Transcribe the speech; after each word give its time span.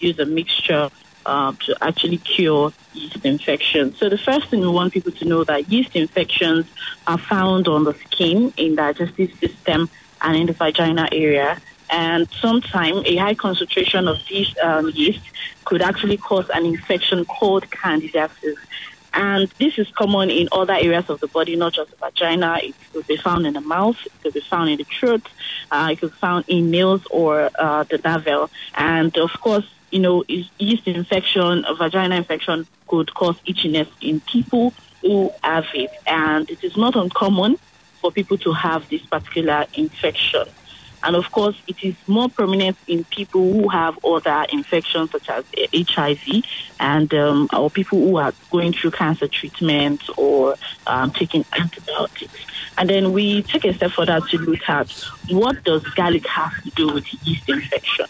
use 0.00 0.18
a 0.18 0.26
mixture 0.26 0.90
uh, 1.26 1.52
to 1.66 1.76
actually 1.82 2.18
cure 2.18 2.72
yeast 2.94 3.24
infections. 3.24 3.98
So 3.98 4.08
the 4.08 4.18
first 4.18 4.48
thing 4.48 4.60
we 4.60 4.68
want 4.68 4.92
people 4.92 5.12
to 5.12 5.24
know 5.24 5.44
that 5.44 5.70
yeast 5.70 5.94
infections 5.94 6.66
are 7.06 7.18
found 7.18 7.68
on 7.68 7.84
the 7.84 7.94
skin, 7.94 8.52
in 8.56 8.70
the 8.70 8.76
digestive 8.76 9.32
system, 9.38 9.90
and 10.22 10.36
in 10.36 10.46
the 10.46 10.52
vagina 10.52 11.08
area. 11.12 11.60
And 11.90 12.28
sometimes 12.40 13.02
a 13.06 13.16
high 13.16 13.34
concentration 13.34 14.08
of 14.08 14.18
these 14.28 14.54
um, 14.62 14.90
yeast 14.90 15.20
could 15.64 15.82
actually 15.82 16.16
cause 16.16 16.48
an 16.50 16.64
infection 16.64 17.24
called 17.24 17.70
candidiasis. 17.70 18.56
And 19.14 19.48
this 19.58 19.78
is 19.78 19.88
common 19.90 20.30
in 20.30 20.48
other 20.52 20.74
areas 20.74 21.08
of 21.08 21.20
the 21.20 21.28
body, 21.28 21.56
not 21.56 21.72
just 21.72 21.90
the 21.90 21.96
vagina. 21.96 22.60
It 22.62 22.74
could 22.92 23.06
be 23.06 23.16
found 23.16 23.46
in 23.46 23.54
the 23.54 23.60
mouth, 23.60 23.96
it 24.04 24.12
could 24.22 24.34
be 24.34 24.40
found 24.40 24.70
in 24.70 24.78
the 24.78 24.84
throat, 24.84 25.26
uh, 25.70 25.88
it 25.92 26.00
could 26.00 26.10
be 26.10 26.16
found 26.16 26.44
in 26.48 26.70
nails 26.70 27.06
or 27.10 27.50
uh, 27.58 27.84
the 27.84 27.98
navel. 27.98 28.50
And 28.74 29.16
of 29.16 29.32
course, 29.40 29.66
you 29.90 30.00
know, 30.00 30.24
yeast 30.28 30.86
infection, 30.86 31.64
vagina 31.78 32.16
infection 32.16 32.66
could 32.88 33.12
cause 33.14 33.36
itchiness 33.48 33.88
in 34.00 34.20
people 34.32 34.74
who 35.02 35.30
have 35.42 35.64
it. 35.74 35.90
And 36.06 36.48
it 36.50 36.62
is 36.62 36.76
not 36.76 36.96
uncommon 36.96 37.56
for 38.00 38.12
people 38.12 38.38
to 38.38 38.52
have 38.52 38.88
this 38.90 39.04
particular 39.06 39.66
infection. 39.74 40.44
And 41.02 41.14
of 41.14 41.30
course, 41.30 41.54
it 41.68 41.76
is 41.82 41.94
more 42.08 42.28
prominent 42.28 42.76
in 42.88 43.04
people 43.04 43.52
who 43.52 43.68
have 43.68 43.94
other 44.04 44.46
infections 44.50 45.10
such 45.12 45.28
as 45.28 45.44
HIV 45.72 46.42
and 46.80 47.12
um, 47.14 47.48
or 47.52 47.70
people 47.70 48.00
who 48.00 48.16
are 48.16 48.34
going 48.50 48.72
through 48.72 48.90
cancer 48.92 49.28
treatment 49.28 50.02
or 50.16 50.56
um, 50.86 51.12
taking 51.12 51.44
antibiotics. 51.56 52.40
And 52.76 52.90
then 52.90 53.12
we 53.12 53.44
take 53.44 53.64
a 53.64 53.74
step 53.74 53.92
further 53.92 54.20
to 54.20 54.38
look 54.38 54.68
at 54.68 54.88
what 55.30 55.62
does 55.64 55.82
garlic 55.94 56.26
have 56.26 56.50
to 56.64 56.70
do 56.74 56.92
with 56.92 57.04
yeast 57.22 57.44
infection. 57.48 58.06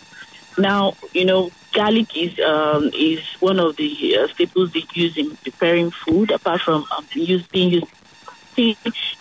Now, 0.56 0.96
you 1.12 1.26
know, 1.26 1.52
garlic 1.78 2.08
is 2.16 2.32
um, 2.44 2.90
is 2.92 3.20
one 3.40 3.58
of 3.60 3.76
the 3.76 3.90
uh, 4.18 4.26
staples 4.34 4.70
they 4.74 4.84
use 4.94 5.14
in 5.16 5.38
preparing 5.44 5.90
food. 6.06 6.30
Apart 6.30 6.60
from 6.64 6.84
um, 6.96 7.06
use, 7.14 7.46
being 7.52 7.70
used 7.70 7.86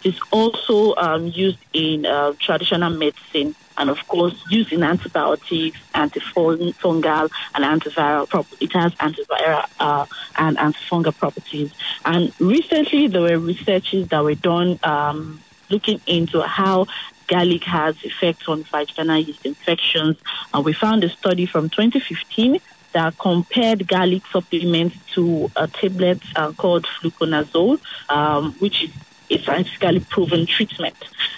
is 0.03 0.15
also 0.31 0.95
um, 0.95 1.27
used 1.27 1.59
in 1.73 2.05
uh, 2.05 2.33
traditional 2.41 2.89
medicine 2.89 3.55
and, 3.77 3.89
of 3.91 3.97
course, 4.07 4.33
used 4.49 4.71
in 4.71 4.81
antibiotics, 4.83 5.77
antifungal, 5.95 7.29
and 7.53 7.63
antiviral. 7.63 8.27
properties. 8.27 8.57
it 8.61 8.71
has 8.73 8.91
antiviral 8.95 9.63
uh, 9.79 10.05
and 10.37 10.57
antifungal 10.57 11.15
properties. 11.15 11.69
And 12.03 12.33
recently, 12.39 13.07
there 13.07 13.21
were 13.21 13.39
researches 13.39 14.07
that 14.09 14.23
were 14.23 14.35
done 14.35 14.79
um, 14.81 15.43
looking 15.69 16.01
into 16.07 16.41
how 16.41 16.87
garlic 17.27 17.63
has 17.63 17.95
effects 18.03 18.47
on 18.47 18.63
vaginal 18.63 19.19
yeast 19.19 19.45
infections. 19.45 20.17
And 20.53 20.65
we 20.65 20.73
found 20.73 21.03
a 21.03 21.09
study 21.09 21.45
from 21.45 21.69
2015 21.69 22.59
that 22.93 23.17
compared 23.19 23.87
garlic 23.87 24.23
supplements 24.31 24.95
to 25.15 25.51
a 25.55 25.67
tablet 25.67 26.21
uh, 26.35 26.51
called 26.53 26.85
fluconazole, 26.85 27.79
um, 28.09 28.55
which 28.59 28.83
is 28.83 28.89
a 29.29 29.43
scientifically 29.43 29.99
proven 29.99 30.45
treatment. 30.45 30.95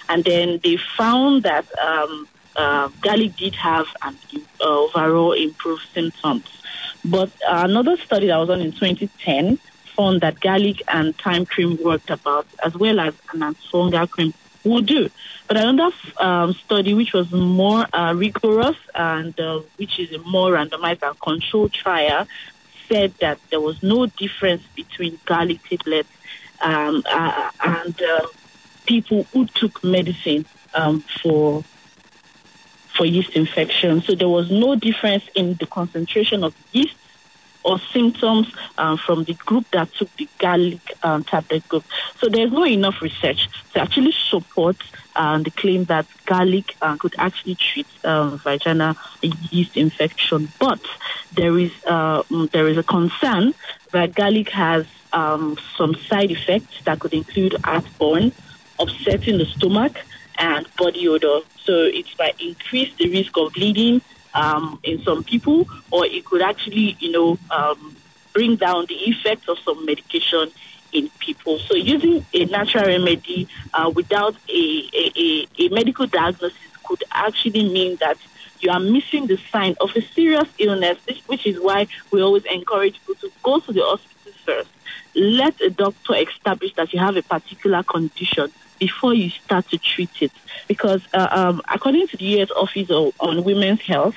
And 0.08 0.24
then 0.24 0.60
they 0.62 0.78
found 0.96 1.42
that 1.42 1.66
um, 1.78 2.28
uh, 2.56 2.88
garlic 3.00 3.36
did 3.36 3.54
have 3.56 3.86
an 4.02 4.16
uh, 4.60 4.64
overall 4.64 5.32
improved 5.32 5.82
symptoms. 5.92 6.44
But 7.04 7.30
uh, 7.48 7.64
another 7.68 7.96
study 7.98 8.28
that 8.28 8.36
was 8.36 8.48
done 8.48 8.60
in 8.60 8.72
2010 8.72 9.58
found 9.96 10.20
that 10.20 10.40
garlic 10.40 10.82
and 10.88 11.16
thyme 11.18 11.46
cream 11.46 11.78
worked 11.82 12.10
about, 12.10 12.46
as 12.64 12.74
well 12.74 13.00
as 13.00 13.14
an 13.32 13.40
antifungal 13.40 14.08
cream 14.08 14.32
will 14.64 14.82
do. 14.82 15.10
But 15.48 15.56
another 15.56 15.94
um, 16.18 16.54
study, 16.64 16.94
which 16.94 17.12
was 17.12 17.30
more 17.32 17.86
uh, 17.92 18.14
rigorous 18.14 18.76
and 18.94 19.38
uh, 19.40 19.60
which 19.76 19.98
is 19.98 20.12
a 20.12 20.18
more 20.18 20.52
randomized 20.52 21.02
and 21.02 21.18
controlled 21.18 21.72
trial, 21.72 22.26
said 22.90 23.14
that 23.20 23.38
there 23.50 23.60
was 23.60 23.82
no 23.82 24.06
difference 24.06 24.62
between 24.74 25.18
garlic 25.26 25.60
tablets 25.68 26.08
um, 26.60 27.02
uh, 27.10 27.50
and 27.62 28.00
uh, 28.02 28.26
people 28.86 29.26
who 29.32 29.46
took 29.46 29.82
medicine 29.82 30.44
um, 30.74 31.04
for 31.22 31.64
for 32.96 33.06
yeast 33.06 33.30
infection. 33.30 34.02
So 34.02 34.14
there 34.14 34.28
was 34.28 34.50
no 34.50 34.74
difference 34.74 35.24
in 35.34 35.56
the 35.58 35.66
concentration 35.66 36.44
of 36.44 36.54
yeast 36.72 36.96
or 37.64 37.78
symptoms 37.92 38.46
um, 38.78 38.98
from 39.04 39.24
the 39.24 39.34
group 39.34 39.66
that 39.72 39.88
took 39.98 40.10
the 40.16 40.28
garlic 40.38 40.80
um, 41.02 41.24
tablet 41.24 41.66
group. 41.68 41.84
So 42.20 42.28
there's 42.30 42.52
no 42.52 42.64
enough 42.64 42.94
research 43.02 43.48
to 43.74 43.80
actually 43.80 44.14
support 44.30 44.76
um, 45.16 45.42
the 45.42 45.50
claim 45.50 45.84
that 45.86 46.06
garlic 46.26 46.74
uh, 46.80 46.96
could 46.98 47.14
actually 47.18 47.56
treat 47.56 47.86
vaginal 48.04 48.94
yeast 49.22 49.76
infection. 49.76 50.52
But 50.58 50.80
there 51.32 51.58
is 51.58 51.70
uh, 51.86 52.22
mm, 52.24 52.50
there 52.52 52.68
is 52.68 52.78
a 52.78 52.82
concern 52.82 53.54
that 53.92 54.14
garlic 54.14 54.48
has 54.50 54.86
um, 55.12 55.56
some 55.76 55.94
side 56.08 56.30
effects 56.30 56.74
that 56.86 57.00
could 57.00 57.12
include 57.12 57.56
heartburn, 57.64 58.32
upsetting 58.78 59.38
the 59.38 59.46
stomach, 59.56 59.96
and 60.38 60.68
body 60.76 61.08
odor. 61.08 61.40
So 61.64 61.72
it 61.72 62.06
might 62.18 62.36
increase 62.40 62.88
the 62.98 63.10
risk 63.10 63.32
of 63.36 63.52
bleeding 63.52 64.00
um, 64.34 64.78
in 64.82 65.02
some 65.02 65.24
people, 65.24 65.68
or 65.90 66.06
it 66.06 66.24
could 66.24 66.42
actually, 66.42 66.96
you 67.00 67.12
know, 67.12 67.38
um, 67.50 67.96
bring 68.32 68.56
down 68.56 68.86
the 68.86 68.94
effects 68.94 69.48
of 69.48 69.58
some 69.60 69.84
medication 69.84 70.50
in 70.92 71.08
people. 71.18 71.58
So 71.58 71.74
using 71.74 72.24
a 72.34 72.44
natural 72.46 72.84
remedy 72.84 73.48
uh, 73.74 73.90
without 73.94 74.34
a, 74.48 74.90
a, 74.94 75.46
a, 75.58 75.68
medical 75.68 76.06
diagnosis 76.06 76.58
could 76.84 77.04
actually 77.12 77.68
mean 77.68 77.96
that 77.96 78.18
you 78.60 78.70
are 78.70 78.80
missing 78.80 79.26
the 79.26 79.38
sign 79.50 79.74
of 79.80 79.94
a 79.96 80.02
serious 80.02 80.48
illness, 80.58 80.98
which 81.26 81.46
is 81.46 81.58
why 81.60 81.86
we 82.10 82.22
always 82.22 82.44
encourage 82.44 82.98
people 83.00 83.14
to 83.16 83.32
go 83.42 83.60
to 83.60 83.72
the 83.72 83.82
hospital 83.82 84.32
first. 84.44 84.70
Let 85.14 85.60
a 85.60 85.70
doctor 85.70 86.14
establish 86.16 86.74
that 86.74 86.92
you 86.92 86.98
have 86.98 87.16
a 87.16 87.22
particular 87.22 87.82
condition 87.82 88.52
before 88.80 89.14
you 89.14 89.30
start 89.44 89.68
to 89.68 89.78
treat 89.78 90.10
it. 90.20 90.32
Because 90.66 91.02
uh, 91.12 91.28
um, 91.30 91.62
according 91.72 92.08
to 92.08 92.16
the 92.16 92.24
U.S. 92.24 92.48
Office 92.56 92.90
on 92.90 93.44
Women's 93.44 93.82
Health, 93.86 94.14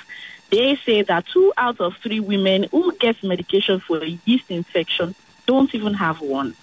they 0.49 0.77
say 0.85 1.03
that 1.03 1.25
two 1.31 1.53
out 1.57 1.79
of 1.79 1.93
three 2.01 2.19
women 2.19 2.67
who 2.71 2.95
get 2.99 3.15
medication 3.23 3.81
for 3.85 4.03
a 4.03 4.19
yeast 4.25 4.45
infection 4.49 5.13
don't 5.45 5.73
even 5.75 5.93
have 5.93 6.21
one. 6.21 6.55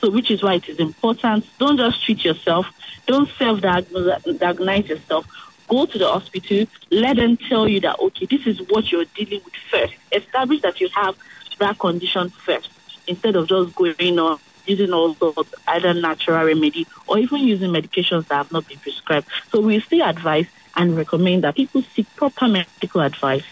So, 0.00 0.10
which 0.10 0.30
is 0.30 0.42
why 0.42 0.54
it 0.54 0.68
is 0.68 0.78
important. 0.80 1.44
Don't 1.58 1.76
just 1.76 2.04
treat 2.04 2.24
yourself. 2.24 2.66
Don't 3.06 3.28
self-diagnose 3.38 4.88
yourself. 4.88 5.26
Go 5.68 5.86
to 5.86 5.98
the 5.98 6.08
hospital. 6.08 6.66
Let 6.90 7.16
them 7.16 7.36
tell 7.48 7.68
you 7.68 7.80
that 7.80 7.98
okay, 8.00 8.26
this 8.26 8.46
is 8.46 8.60
what 8.68 8.90
you're 8.90 9.04
dealing 9.14 9.42
with 9.44 9.54
first. 9.70 9.94
Establish 10.10 10.60
that 10.62 10.80
you 10.80 10.88
have 10.94 11.14
that 11.60 11.78
condition 11.78 12.32
first, 12.44 12.70
instead 13.06 13.36
of 13.36 13.48
just 13.48 13.74
going 13.74 14.18
on 14.18 14.40
using 14.66 14.92
all 14.92 15.14
sorts, 15.14 15.54
either 15.68 15.94
natural 15.94 16.44
remedy 16.44 16.86
or 17.06 17.18
even 17.18 17.40
using 17.40 17.70
medications 17.70 18.28
that 18.28 18.36
have 18.36 18.52
not 18.52 18.66
been 18.68 18.78
prescribed. 18.78 19.26
So 19.50 19.60
we 19.60 19.80
still 19.80 20.02
advise 20.02 20.46
and 20.76 20.96
recommend 20.96 21.44
that 21.44 21.56
people 21.56 21.82
seek 21.82 22.14
proper 22.16 22.48
medical 22.48 23.00
advice 23.00 23.44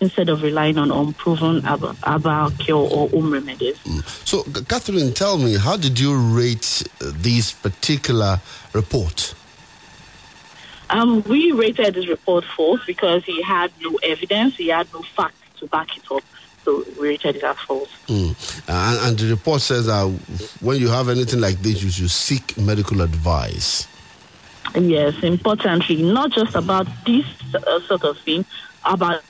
instead 0.00 0.28
of 0.28 0.42
relying 0.42 0.78
on 0.78 0.90
unproven 0.90 1.62
herbal 1.62 2.50
cure 2.58 2.88
or 2.90 3.08
home 3.08 3.32
remedies. 3.32 3.76
Mm. 3.78 4.26
So, 4.26 4.44
Catherine, 4.62 5.12
tell 5.12 5.38
me, 5.38 5.56
how 5.56 5.76
did 5.76 5.98
you 5.98 6.16
rate 6.16 6.84
uh, 7.00 7.10
this 7.14 7.52
particular 7.52 8.40
report? 8.72 9.34
Um, 10.90 11.22
we 11.24 11.52
rated 11.52 11.94
this 11.94 12.08
report 12.08 12.44
false 12.44 12.84
because 12.86 13.24
he 13.24 13.42
had 13.42 13.72
no 13.80 13.98
evidence, 14.02 14.56
he 14.56 14.68
had 14.68 14.86
no 14.92 15.02
facts 15.02 15.36
to 15.58 15.66
back 15.66 15.96
it 15.96 16.10
up 16.10 16.22
so 16.68 16.84
we 17.00 17.08
rated 17.08 17.36
it 17.36 17.44
as 17.44 17.56
false. 17.60 17.88
Mm. 18.06 18.68
And, 18.68 19.08
and, 19.08 19.18
the 19.18 19.30
report 19.30 19.62
says 19.62 19.86
that 19.86 20.06
when 20.60 20.78
you 20.78 20.88
have 20.88 21.08
anything 21.08 21.40
like 21.40 21.56
this, 21.60 21.82
you 21.82 21.90
should 21.90 22.10
seek 22.10 22.58
medical 22.58 23.00
advice. 23.00 23.88
Yes, 24.74 25.22
importantly, 25.22 26.02
not 26.02 26.30
just 26.30 26.54
about 26.54 26.86
this 27.06 27.24
uh, 27.54 27.80
sort 27.80 28.04
of 28.04 28.18
thing, 28.18 28.44
about 28.84 29.22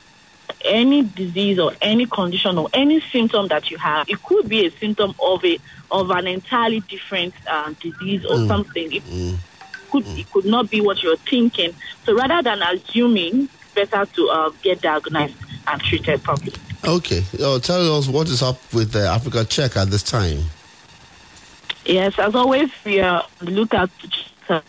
any 0.65 1.03
disease 1.03 1.61
or 1.61 1.73
any 1.81 2.07
condition 2.07 2.59
or 2.59 2.69
any 2.73 3.01
symptom 3.01 3.47
that 3.49 3.71
you 3.71 3.79
have. 3.79 4.09
It 4.09 4.21
could 4.25 4.49
be 4.49 4.67
a 4.67 4.71
symptom 4.71 5.15
of 5.23 5.45
a 5.45 5.59
of 5.93 6.11
an 6.11 6.27
entirely 6.27 6.81
different 6.81 7.35
uh, 7.49 7.73
disease 7.81 8.25
or 8.25 8.37
mm. 8.37 8.49
something. 8.49 8.93
It 8.93 9.05
mm. 9.05 9.37
could 9.93 10.05
it 10.19 10.29
could 10.33 10.45
not 10.45 10.71
be 10.71 10.81
what 10.81 11.05
you're 11.05 11.17
thinking. 11.17 11.73
So 12.05 12.17
rather 12.17 12.43
than 12.43 12.61
assuming, 12.63 13.49
better 13.75 14.05
to 14.07 14.29
uh, 14.29 14.51
get 14.63 14.81
diagnosed 14.81 15.37
and 15.69 15.81
treated 15.81 16.21
properly. 16.25 16.55
Okay. 16.85 17.25
Uh, 17.41 17.59
tell 17.59 17.99
us 17.99 18.09
what 18.09 18.29
is 18.29 18.43
up 18.43 18.59
with 18.73 18.93
the 18.93 19.07
Africa 19.07 19.45
Check 19.45 19.77
at 19.77 19.91
this 19.91 20.03
time. 20.03 20.45
Yes, 21.85 22.19
as 22.19 22.35
always, 22.35 22.71
we 22.85 23.01
are 23.01 23.25
look 23.41 23.75
at 23.75 23.91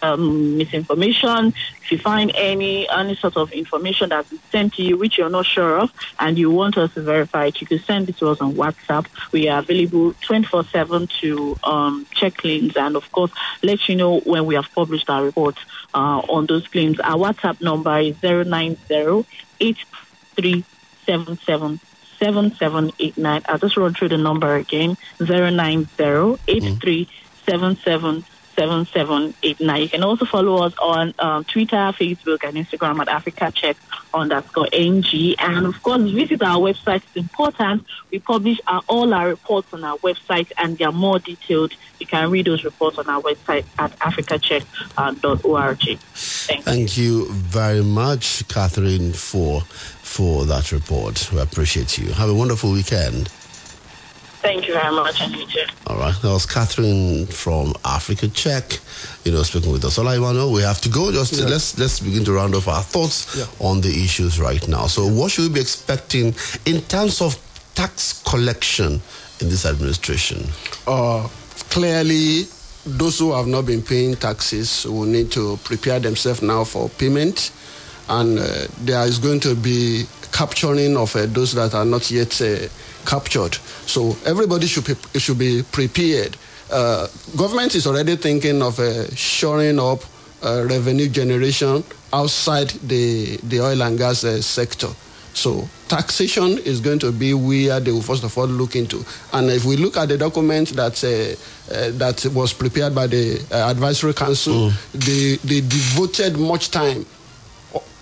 um, 0.01 0.57
misinformation. 0.57 1.53
If 1.83 1.91
you 1.91 1.97
find 1.97 2.31
any 2.35 2.88
any 2.89 3.15
sort 3.15 3.38
of 3.38 3.51
information 3.51 4.09
that's 4.09 4.31
sent 4.51 4.73
to 4.75 4.83
you 4.83 4.97
which 4.97 5.17
you're 5.17 5.29
not 5.29 5.45
sure 5.45 5.79
of 5.79 5.91
and 6.19 6.38
you 6.38 6.51
want 6.51 6.77
us 6.77 6.94
to 6.94 7.01
verify 7.01 7.45
it, 7.47 7.59
you 7.61 7.67
can 7.67 7.79
send 7.79 8.09
it 8.09 8.17
to 8.17 8.27
us 8.29 8.41
on 8.41 8.53
WhatsApp. 8.53 9.07
We 9.31 9.50
are 9.50 9.59
available 9.59 10.13
24/7 10.13 11.09
to 11.21 11.57
um, 11.63 12.05
check 12.12 12.38
claims 12.38 12.77
and, 12.77 12.95
of 12.95 13.12
course, 13.12 13.31
let 13.63 13.89
you 13.89 13.95
know 13.95 14.19
when 14.21 14.45
we 14.45 14.55
have 14.55 14.69
published 14.73 15.09
our 15.09 15.23
report 15.23 15.57
uh, 15.94 16.21
on 16.29 16.45
those 16.45 16.67
claims. 16.67 17.00
Our 17.00 17.17
WhatsApp 17.17 17.62
number 17.62 17.97
is 18.00 18.15
090 18.21 19.25
8377 19.59 21.79
7789. 22.19 23.42
I'll 23.48 23.57
just 23.57 23.77
run 23.77 23.94
through 23.94 24.10
the 24.10 24.18
number 24.18 24.56
again 24.56 24.98
090 25.19 26.39
8377 26.48 28.25
7789. 28.60 29.81
You 29.81 29.89
can 29.89 30.04
also 30.04 30.25
follow 30.25 30.63
us 30.66 30.74
on 30.81 31.13
um, 31.19 31.45
Twitter, 31.45 31.77
Facebook, 31.77 32.44
and 32.44 32.57
Instagram 32.57 33.00
at 33.00 33.07
Africa 33.07 33.51
Check 33.54 33.77
underscore 34.13 34.68
NG. 34.74 35.36
And 35.39 35.66
of 35.66 35.81
course, 35.81 36.01
visit 36.12 36.42
our 36.44 36.57
website. 36.57 36.98
It's 36.98 37.16
important. 37.16 37.86
We 38.12 38.19
publish 38.19 38.60
our, 38.68 38.81
all 38.88 39.13
our 39.13 39.30
reports 39.30 39.74
on 39.74 39.86
our 39.86 39.98
website, 40.00 40.51
and 40.57 40.77
they 40.77 40.83
are 40.83 40.92
more 40.92 41.19
detailed. 41.19 41.74
You 42.00 42.06
can 42.06 42.30
read 42.31 42.48
those 42.48 42.65
reports 42.65 42.98
on 42.98 43.07
our 43.07 43.22
website 43.22 43.63
at 43.77 43.98
africacheck.org. 44.00 45.80
Thank, 45.80 46.63
Thank 46.65 46.98
you 46.98 47.31
very 47.31 47.83
much, 47.83 48.45
Catherine, 48.50 49.13
for 49.13 49.62
for 50.09 50.44
that 50.45 50.71
report. 50.71 51.29
We 51.31 51.39
appreciate 51.39 51.97
you. 52.00 52.11
Have 52.13 52.29
a 52.29 52.33
wonderful 52.33 52.71
weekend. 52.71 53.27
Thank 54.41 54.67
you 54.67 54.73
very 54.73 54.91
much, 54.95 55.21
and 55.21 55.35
you 55.35 55.45
too. 55.45 55.65
All 55.85 55.97
right, 55.97 56.15
that 56.21 56.29
was 56.29 56.45
Catherine 56.45 57.27
from 57.27 57.73
Africa 57.85 58.27
Check. 58.29 58.79
You 59.25 59.33
know, 59.33 59.44
speaking 59.44 59.71
with 59.71 59.83
us. 59.85 59.97
All 60.00 60.07
I 60.07 60.17
want 60.17 60.35
to 60.35 60.39
know, 60.39 60.50
we 60.50 60.61
have 60.63 60.81
to 60.81 60.89
go. 60.89 61.11
Just 61.11 61.33
Yeah. 61.33 61.45
let's 61.45 61.77
let's 61.77 62.00
begin 62.00 62.23
to 62.25 62.31
round 62.33 62.56
off 62.56 62.67
our 62.67 62.81
thoughts 62.81 63.27
Yeah. 63.35 63.45
on 63.59 63.81
the 63.81 64.03
issues 64.03 64.39
right 64.39 64.65
now. 64.67 64.88
So, 64.88 65.06
what 65.06 65.31
should 65.31 65.44
we 65.50 65.50
be 65.56 65.59
expecting 65.61 66.33
in 66.65 66.81
terms 66.83 67.21
of 67.21 67.38
tax 67.75 68.21
collection 68.25 69.01
in 69.41 69.50
this 69.50 69.65
administration? 69.65 70.50
Uh, 70.88 71.27
clearly, 71.69 72.47
those 72.85 73.19
who 73.19 73.33
have 73.33 73.45
not 73.47 73.65
been 73.65 73.81
paying 73.83 74.15
taxes 74.15 74.85
will 74.85 75.05
need 75.05 75.31
to 75.33 75.59
prepare 75.65 76.00
themselves 76.00 76.41
now 76.41 76.63
for 76.63 76.88
payment, 76.97 77.51
and 78.09 78.39
uh, 78.39 78.67
there 78.81 79.06
is 79.06 79.19
going 79.19 79.39
to 79.41 79.56
be 79.56 80.06
capturing 80.31 80.97
of 80.97 81.15
uh, 81.15 81.25
those 81.27 81.53
that 81.53 81.73
are 81.73 81.85
not 81.85 82.09
yet 82.11 82.39
uh, 82.41 82.67
captured. 83.06 83.56
So 83.85 84.15
everybody 84.25 84.67
should 84.67 84.85
be, 84.85 85.19
should 85.19 85.38
be 85.39 85.63
prepared. 85.71 86.35
Uh, 86.71 87.07
government 87.38 87.75
is 87.75 87.88
already 87.88 88.15
thinking 88.15 88.61
of 88.61 88.79
uh, 88.79 89.09
shoring 89.15 89.79
up 89.79 90.03
uh, 90.44 90.65
revenue 90.69 91.09
generation 91.09 91.83
outside 92.13 92.69
the 92.88 93.38
the 93.44 93.59
oil 93.61 93.81
and 93.81 93.97
gas 93.97 94.23
uh, 94.23 94.41
sector. 94.41 94.89
So 95.33 95.67
taxation 95.88 96.57
is 96.59 96.81
going 96.81 97.00
to 97.00 97.12
be 97.12 97.33
where 97.33 97.79
they 97.79 97.91
will 97.91 98.01
first 98.01 98.23
of 98.23 98.38
all 98.38 98.47
look 98.47 98.75
into. 98.75 99.03
And 99.33 99.50
if 99.50 99.63
we 99.65 99.77
look 99.77 99.95
at 99.97 100.09
the 100.09 100.17
document 100.17 100.69
that 100.75 101.03
uh, 101.03 101.73
uh, 101.73 101.91
that 101.97 102.25
was 102.33 102.53
prepared 102.53 102.94
by 102.95 103.07
the 103.07 103.39
uh, 103.51 103.69
advisory 103.69 104.13
council, 104.13 104.71
they 104.94 105.38
they 105.44 105.62
devoted 105.62 106.38
much 106.38 106.71
time. 106.71 107.05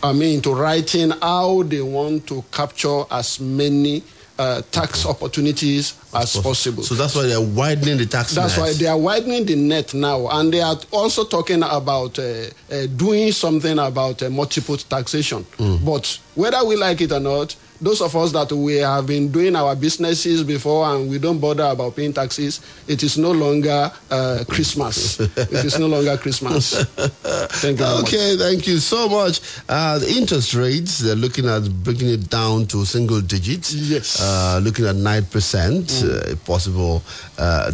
I 0.03 0.13
mean, 0.13 0.41
to 0.41 0.53
writing 0.53 1.11
how 1.21 1.63
they 1.63 1.81
want 1.81 2.27
to 2.27 2.43
capture 2.51 3.03
as 3.09 3.39
many 3.39 4.03
uh, 4.39 4.61
tax 4.71 5.05
opportunities 5.05 5.95
as 6.13 6.35
possible. 6.35 6.83
So 6.83 6.93
that's 6.95 7.15
why 7.15 7.23
they're 7.25 7.41
widening 7.41 7.97
the 7.97 8.05
tax. 8.05 8.35
That's 8.35 8.57
net. 8.57 8.63
why 8.63 8.73
they 8.73 8.85
are 8.85 8.97
widening 8.97 9.45
the 9.45 9.55
net 9.55 9.93
now, 9.95 10.27
and 10.27 10.53
they 10.53 10.61
are 10.61 10.77
also 10.91 11.23
talking 11.23 11.63
about 11.63 12.19
uh, 12.19 12.45
uh, 12.71 12.85
doing 12.95 13.31
something 13.31 13.79
about 13.79 14.21
uh, 14.21 14.29
multiple 14.29 14.77
taxation. 14.77 15.45
But 15.57 16.19
whether 16.35 16.63
we 16.65 16.75
like 16.75 17.01
it 17.01 17.11
or 17.11 17.19
not, 17.19 17.55
those 17.81 18.01
of 18.01 18.15
us 18.15 18.31
that 18.31 18.51
we 18.51 18.75
have 18.77 19.05
been 19.05 19.31
doing 19.31 19.55
our 19.55 19.75
businesses 19.75 20.43
before 20.43 20.85
and 20.87 21.09
we 21.09 21.19
don't 21.19 21.39
bother 21.39 21.63
about 21.65 21.95
paying 21.95 22.13
taxes, 22.13 22.61
it 22.87 23.03
is 23.03 23.17
no 23.17 23.31
longer 23.31 23.91
uh, 24.11 24.43
Christmas. 24.47 25.19
it 25.19 25.65
is 25.65 25.77
no 25.79 25.87
longer 25.87 26.17
Christmas. 26.17 26.83
Thank 26.85 27.79
you. 27.79 27.85
Very 27.85 27.97
much. 28.01 28.07
Okay, 28.13 28.37
thank 28.37 28.67
you 28.67 28.77
so 28.77 29.07
much. 29.09 29.41
Uh, 29.69 29.99
the 29.99 30.09
interest 30.09 30.53
rates, 30.53 30.99
they're 30.99 31.15
looking 31.15 31.47
at 31.47 31.63
bringing 31.83 32.09
it 32.09 32.29
down 32.29 32.65
to 32.67 32.85
single 32.85 33.21
digits. 33.21 33.73
Yes. 33.73 34.21
Uh, 34.21 34.59
looking 34.63 34.85
at 34.85 34.95
9%, 34.95 36.03
uh, 36.03 36.31
if 36.31 36.45
possible. 36.45 37.03
Uh, 37.37 37.71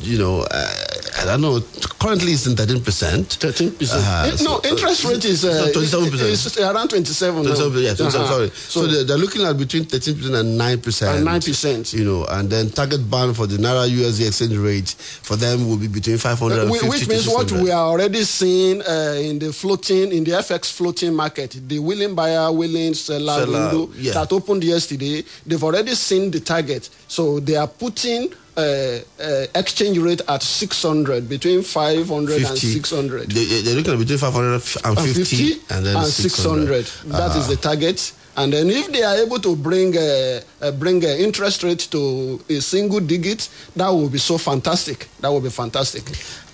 you 0.00 0.18
know, 0.18 0.46
uh, 0.50 0.68
I 1.18 1.24
don't 1.24 1.40
know, 1.40 1.60
currently 1.98 2.32
it's 2.32 2.46
in 2.46 2.54
13%. 2.54 3.26
Thirteen 3.38 3.70
percent. 3.72 4.04
Uh, 4.04 4.26
no, 4.44 4.60
so- 4.60 4.68
interest 4.68 5.04
rate 5.04 5.24
is 5.24 5.44
uh, 5.44 5.70
Twenty-seven 5.72 6.10
percent. 6.10 6.30
is 6.30 6.58
around 6.58 6.88
twenty-seven. 6.88 7.42
27, 7.42 7.82
yeah, 7.82 7.94
27, 7.94 8.20
Uh-huh. 8.20 8.32
sorry. 8.32 8.50
So, 8.50 8.86
they're, 8.86 9.04
they're 9.04 9.16
looking 9.18 9.42
at 9.42 9.56
between 9.56 9.84
13% 9.84 10.34
and 10.38 10.60
9%. 10.60 11.16
And 11.16 11.26
9%. 11.26 11.94
You 11.94 12.04
know, 12.04 12.24
and 12.26 12.50
then 12.50 12.70
target 12.70 13.08
band 13.10 13.34
for 13.36 13.46
the 13.46 13.56
Naira 13.56 13.88
USD 13.88 14.26
exchange 14.26 14.56
rate 14.56 14.90
for 14.90 15.36
them 15.36 15.66
will 15.68 15.78
be 15.78 15.88
between 15.88 16.18
500 16.18 16.58
and 16.60 16.70
Whi- 16.70 16.78
50 16.80 16.88
which 16.90 17.08
means 17.08 17.26
what 17.28 17.50
we 17.52 17.70
are 17.70 17.86
already 17.86 18.22
seeing 18.24 18.82
uh, 18.82 19.16
in 19.18 19.38
the 19.38 19.52
floating 19.52 20.12
in 20.12 20.22
the 20.24 20.32
FX 20.32 20.70
floating 20.72 21.14
market, 21.14 21.56
the 21.66 21.78
willing 21.78 22.14
buyer, 22.14 22.52
willing 22.52 22.94
seller, 22.94 23.40
Seller, 23.44 23.68
window 23.70 23.92
yeah. 23.96 24.12
that 24.12 24.32
opened 24.32 24.64
yesterday, 24.64 25.24
they've 25.46 25.64
already 25.64 25.94
seen 25.94 26.30
the 26.30 26.40
target, 26.40 26.88
so 27.08 27.40
they 27.40 27.56
are 27.56 27.68
putting. 27.68 28.32
Uh, 28.56 29.00
uh, 29.20 29.44
exchange 29.54 29.98
rate 29.98 30.22
at 30.28 30.42
600 30.42 31.28
between 31.28 31.60
500 31.62 32.42
and 32.42 32.58
600 32.58 33.30
They, 33.30 33.60
they're 33.60 33.74
looking 33.74 33.92
at 33.92 33.98
between 33.98 34.16
550 34.16 34.80
and, 34.88 34.96
and 34.98 35.06
50, 35.14 35.24
50 35.24 35.74
and 35.74 35.84
then 35.84 36.04
600. 36.04 36.86
600. 36.86 37.12
That 37.12 37.36
is 37.36 37.48
the 37.48 37.56
target. 37.56 38.12
And 38.38 38.52
then 38.52 38.70
if 38.70 38.90
they 38.92 39.02
are 39.02 39.16
able 39.16 39.40
to 39.40 39.56
bring 39.56 39.96
uh, 39.96 40.40
uh, 40.62 40.70
bring 40.72 41.04
uh, 41.04 41.08
interest 41.08 41.62
rate 41.64 41.80
to 41.90 42.40
a 42.48 42.60
single 42.60 43.00
digit, 43.00 43.48
that 43.76 43.88
will 43.88 44.08
be 44.08 44.18
so 44.18 44.38
fantastic. 44.38 45.08
That 45.20 45.28
will 45.28 45.40
be 45.40 45.50
fantastic. 45.50 46.04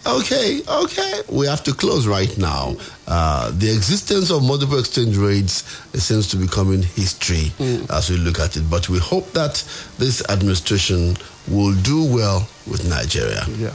Okay, 0.05 0.61
okay. 0.69 1.21
We 1.29 1.47
have 1.47 1.63
to 1.65 1.73
close 1.73 2.07
right 2.09 2.37
now. 2.37 2.75
Uh, 3.07 3.51
the 3.53 3.73
existence 3.73 4.31
of 4.31 4.43
multiple 4.43 4.79
exchange 4.79 5.17
rates 5.17 5.63
seems 5.95 6.27
to 6.29 6.37
be 6.37 6.47
becoming 6.47 6.83
history 6.83 7.53
as 7.91 8.11
we 8.11 8.17
look 8.17 8.41
at 8.41 8.57
it. 8.57 8.69
But 8.69 8.89
we 8.89 8.99
hope 8.99 9.31
that 9.33 9.63
this 9.99 10.23
administration 10.29 11.17
will 11.49 11.75
do 11.83 12.05
well 12.05 12.49
with 12.69 12.89
Nigeria. 12.89 13.45
Yeah. 13.57 13.73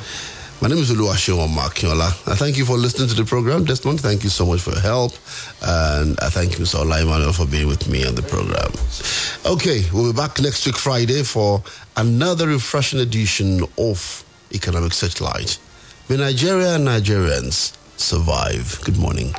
My 0.59 0.67
name 0.67 0.79
is 0.79 0.89
Oluwaseun 0.91 1.49
Makiola. 1.49 2.07
I 2.29 2.35
thank 2.35 2.57
you 2.57 2.65
for 2.65 2.77
listening 2.77 3.07
to 3.09 3.15
the 3.15 3.23
program. 3.25 3.63
Desmond, 3.63 4.01
thank 4.01 4.23
you 4.23 4.29
so 4.29 4.45
much 4.45 4.59
for 4.61 4.71
your 4.71 4.81
help. 4.81 5.13
And 5.61 6.19
I 6.19 6.29
thank 6.29 6.57
you, 6.57 6.65
Mr. 6.65 6.79
Ola 6.79 7.31
for 7.31 7.45
being 7.45 7.67
with 7.67 7.87
me 7.87 8.05
on 8.05 8.15
the 8.15 8.23
program. 8.23 8.71
Okay, 9.45 9.83
we'll 9.93 10.11
be 10.11 10.17
back 10.17 10.41
next 10.41 10.65
week, 10.65 10.75
Friday, 10.75 11.21
for 11.23 11.61
another 11.95 12.47
refreshing 12.47 12.99
edition 12.99 13.61
of 13.77 14.25
Economic 14.51 14.93
Searchlight. 14.93 15.59
May 16.09 16.15
Nigeria 16.17 16.77
Nigerians 16.77 17.73
survive. 17.97 18.79
Good 18.83 18.97
morning. 18.97 19.33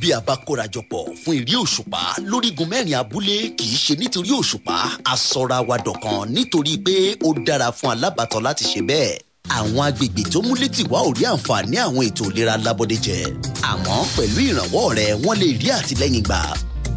bí 0.00 0.12
a 0.12 0.20
bá 0.26 0.34
kórajọ 0.46 0.80
pọ̀ 0.90 1.02
fún 1.22 1.34
ìrí 1.40 1.54
òṣùpá 1.64 2.00
lórígun 2.30 2.68
mẹ́rin 2.72 2.96
abúlé 3.02 3.36
kì 3.58 3.64
í 3.74 3.76
ṣe 3.84 3.94
nítorí 4.00 4.30
òṣùpá 4.40 4.76
a 5.04 5.14
sọra 5.28 5.58
wa 5.68 5.76
dọ̀kan 5.86 6.20
nítorí 6.34 6.74
pé 6.86 6.94
ó 7.26 7.28
dára 7.46 7.68
fún 7.78 7.90
alábàtàn 7.94 8.42
láti 8.46 8.64
ṣe 8.72 8.80
bẹ́ẹ̀. 8.88 9.27
Àwọn 9.48 9.80
agbègbè 9.88 10.22
tó 10.32 10.38
múlé 10.46 10.68
tì 10.68 10.82
wá 10.90 10.98
ò 11.08 11.10
rí 11.18 11.24
àǹfààní 11.32 11.76
àwọn 11.86 12.02
ètò 12.08 12.24
ìlera 12.30 12.54
lábọ́dé 12.64 12.96
jẹ. 13.04 13.18
Àmọ́ 13.70 13.96
pẹ̀lú 14.16 14.38
ìrànwọ́ 14.50 14.86
rẹ 14.98 15.06
wọ́n 15.24 15.36
lè 15.42 15.48
rí 15.62 15.68
àtìlẹ́yìn 15.78 16.24
gbà. 16.28 16.40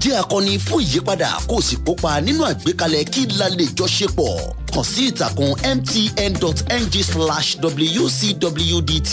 Jẹ́ 0.02 0.16
akọni 0.22 0.54
fún 0.66 0.82
ìyípadà 0.86 1.30
kó 1.50 1.56
o 1.56 1.62
sì 1.68 1.76
kópa 1.86 2.12
nínú 2.26 2.42
àgbékalẹ̀ 2.52 3.04
kí 3.14 3.22
la 3.40 3.48
ṣe 3.50 4.08
pọ̀. 4.18 4.34
Kàn 4.74 4.84
sí 4.92 5.02
ìtàkùn 5.12 5.52
mtn.ng 5.78 6.94
slash 7.12 7.50
wcwdt 7.64 9.12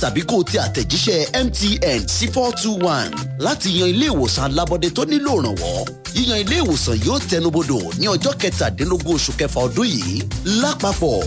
tàbí 0.00 0.22
kó 0.26 0.42
tẹ 0.52 0.58
àtẹ̀jíṣẹ́ 0.66 1.44
mtn 1.44 2.08
sí 2.08 2.26
four 2.32 2.52
two 2.62 2.74
one 2.86 3.10
láti 3.38 3.68
yan 3.80 3.88
ilé 3.88 4.06
ìwòsàn 4.08 4.44
alábọ́dé 4.50 4.88
tó 4.96 5.02
nílò 5.04 5.32
ìrànwọ́ 5.38 5.74
yíyan 6.16 6.38
ilé 6.44 6.56
ìwòsàn 6.62 6.96
yóò 7.06 7.18
tẹnubodò 7.30 7.78
ní 7.98 8.06
ọjọ́ 8.14 8.32
kẹtàdínlógún 8.40 9.14
oṣù 9.16 9.32
kẹfà 9.38 9.60
ọdún 9.66 9.86
yìí 9.94 10.16
lápapọ̀ 10.62 11.20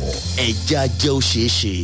ẹ̀já 0.48 0.82
jẹ́ 1.01 1.12
ó 1.18 1.20
ṣeé 1.30 1.48
ṣe. 1.60 1.75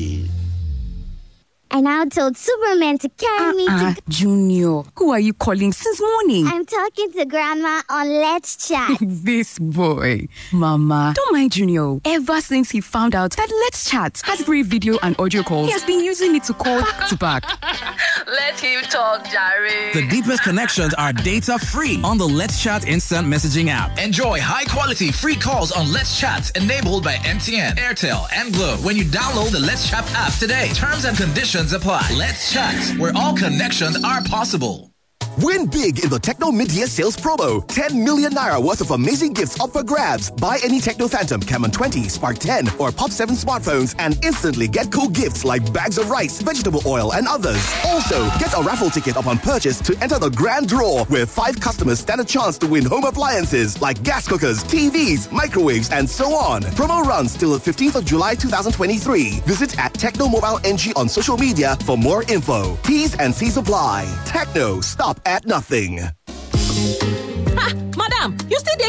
I 1.72 1.82
now 1.82 2.04
told 2.06 2.36
Superman 2.36 2.98
to 3.00 3.10
carry 3.10 3.54
me 3.56 3.66
Ah, 3.70 3.94
to. 3.96 4.02
Junior, 4.10 4.82
who 4.96 5.12
are 5.12 5.20
you 5.20 5.34
calling 5.34 5.72
since 5.72 6.02
morning? 6.02 6.48
I'm 6.48 6.66
talking 6.66 7.12
to 7.14 7.26
Grandma 7.26 7.82
on 7.90 8.10
Let's 8.10 8.68
Chat. 8.68 8.98
this 9.02 9.60
boy. 9.60 10.28
Mama, 10.52 11.14
don't 11.16 11.32
mind 11.32 11.52
Junior. 11.52 12.00
Ever 12.06 12.42
since 12.42 12.72
he 12.72 12.82
found 12.82 13.14
out 13.14 13.36
that 13.38 13.50
Let's 13.66 13.88
Chat 13.90 14.20
has 14.26 14.42
free 14.42 14.64
video 14.64 14.98
and 15.04 15.16
audio 15.20 15.44
calls, 15.44 15.68
he 15.68 15.72
has 15.72 15.84
been 15.84 16.04
using 16.04 16.36
it 16.36 16.44
to 16.46 16.54
call 16.54 16.82
to 17.08 17.16
back. 17.18 17.44
Let 18.50 18.60
him 18.62 18.82
talk, 18.82 19.30
Jerry. 19.30 19.94
The 19.94 20.08
deepest 20.08 20.42
connections 20.42 20.96
are 20.96 21.14
data 21.14 21.60
free 21.60 22.02
on 22.04 22.18
the 22.18 22.26
Let's 22.26 22.64
Chat 22.64 22.88
instant 22.88 23.28
messaging 23.28 23.68
app. 23.68 24.00
Enjoy 24.00 24.42
high 24.42 24.64
quality 24.64 25.12
free 25.12 25.36
calls 25.36 25.72
on 25.72 25.94
Let's 25.94 26.20
Chat 26.20 26.50
enabled 26.58 27.04
by 27.04 27.18
MTN, 27.18 27.76
Airtel, 27.76 28.28
and 28.34 28.52
Glo 28.52 28.78
when 28.78 28.98
you 28.98 29.04
download 29.04 29.52
the 29.52 29.60
Let's 29.60 29.88
Chat 29.88 30.04
app 30.16 30.34
today. 30.40 30.70
Terms 30.74 31.06
and 31.06 31.16
conditions 31.16 31.74
apply. 31.74 32.10
Let's 32.18 32.52
Chat, 32.52 32.98
where 32.98 33.14
all 33.16 33.38
connections 33.38 34.04
are 34.04 34.24
possible. 34.24 34.90
Win 35.42 35.68
big 35.68 36.04
in 36.04 36.10
the 36.10 36.20
Tecno 36.20 36.54
Mid-Year 36.54 36.86
Sales 36.88 37.16
Promo. 37.16 37.66
10 37.68 38.04
million 38.04 38.34
naira 38.34 38.62
worth 38.62 38.82
of 38.82 38.92
amazing 38.92 39.32
gifts 39.32 39.58
up 39.62 39.72
for 39.72 39.84
grabs. 39.84 40.30
Buy 40.30 40.60
any 40.66 40.82
Tecno 40.82 41.10
Phantom, 41.10 41.40
Camon 41.40 41.72
20, 41.72 42.10
Spark 42.10 42.40
10, 42.40 42.68
or 42.78 42.92
Pop 42.92 43.10
7 43.10 43.36
smartphones 43.36 43.96
and 44.00 44.20
instantly 44.26 44.68
get 44.68 44.92
cool 44.92 45.08
gifts 45.08 45.46
like 45.46 45.72
bags 45.72 45.98
of 45.98 46.10
rice, 46.10 46.42
vegetable 46.42 46.82
oil, 46.86 47.14
and 47.14 47.26
others. 47.26 47.74
Also, 47.86 48.28
get 48.38 48.54
a 48.58 48.62
raffle 48.62 48.90
ticket 48.90 49.16
upon 49.16 49.38
purchase 49.38 49.80
to 49.80 49.96
enter 50.04 50.20
the 50.20 50.30
grand 50.32 50.68
draw 50.68 51.06
where 51.06 51.26
five 51.26 51.58
customers 51.62 52.00
stand 52.00 52.20
a 52.20 52.26
chance 52.26 52.58
to 52.58 52.68
win 52.68 52.84
home 52.84 53.06
appliances 53.06 53.82
like 53.82 54.04
gas 54.04 54.28
cookers, 54.28 54.62
TVs, 54.66 55.32
microwaves, 55.32 55.90
and 55.92 56.10
so 56.10 56.34
on. 56.34 56.64
Promo 56.76 57.02
runs 57.06 57.38
till 57.38 57.52
the 57.52 57.60
15th 57.60 57.96
of 57.96 58.04
July 58.04 58.36
2023. 58.36 59.40
Visit 59.46 59.80
at 59.80 59.94
Tecno 59.94 60.30
Mobile 60.30 60.60
NG 60.66 60.92
on 60.98 61.08
social 61.08 61.38
media 61.38 61.78
for 61.86 61.98
more 61.98 62.24
info. 62.24 62.76
T's 62.84 63.16
and 63.16 63.34
C's 63.34 63.56
apply. 63.56 64.06
Tecno, 64.26 64.84
stop 64.84 65.18
at 65.30 65.46
nothing. 65.46 66.00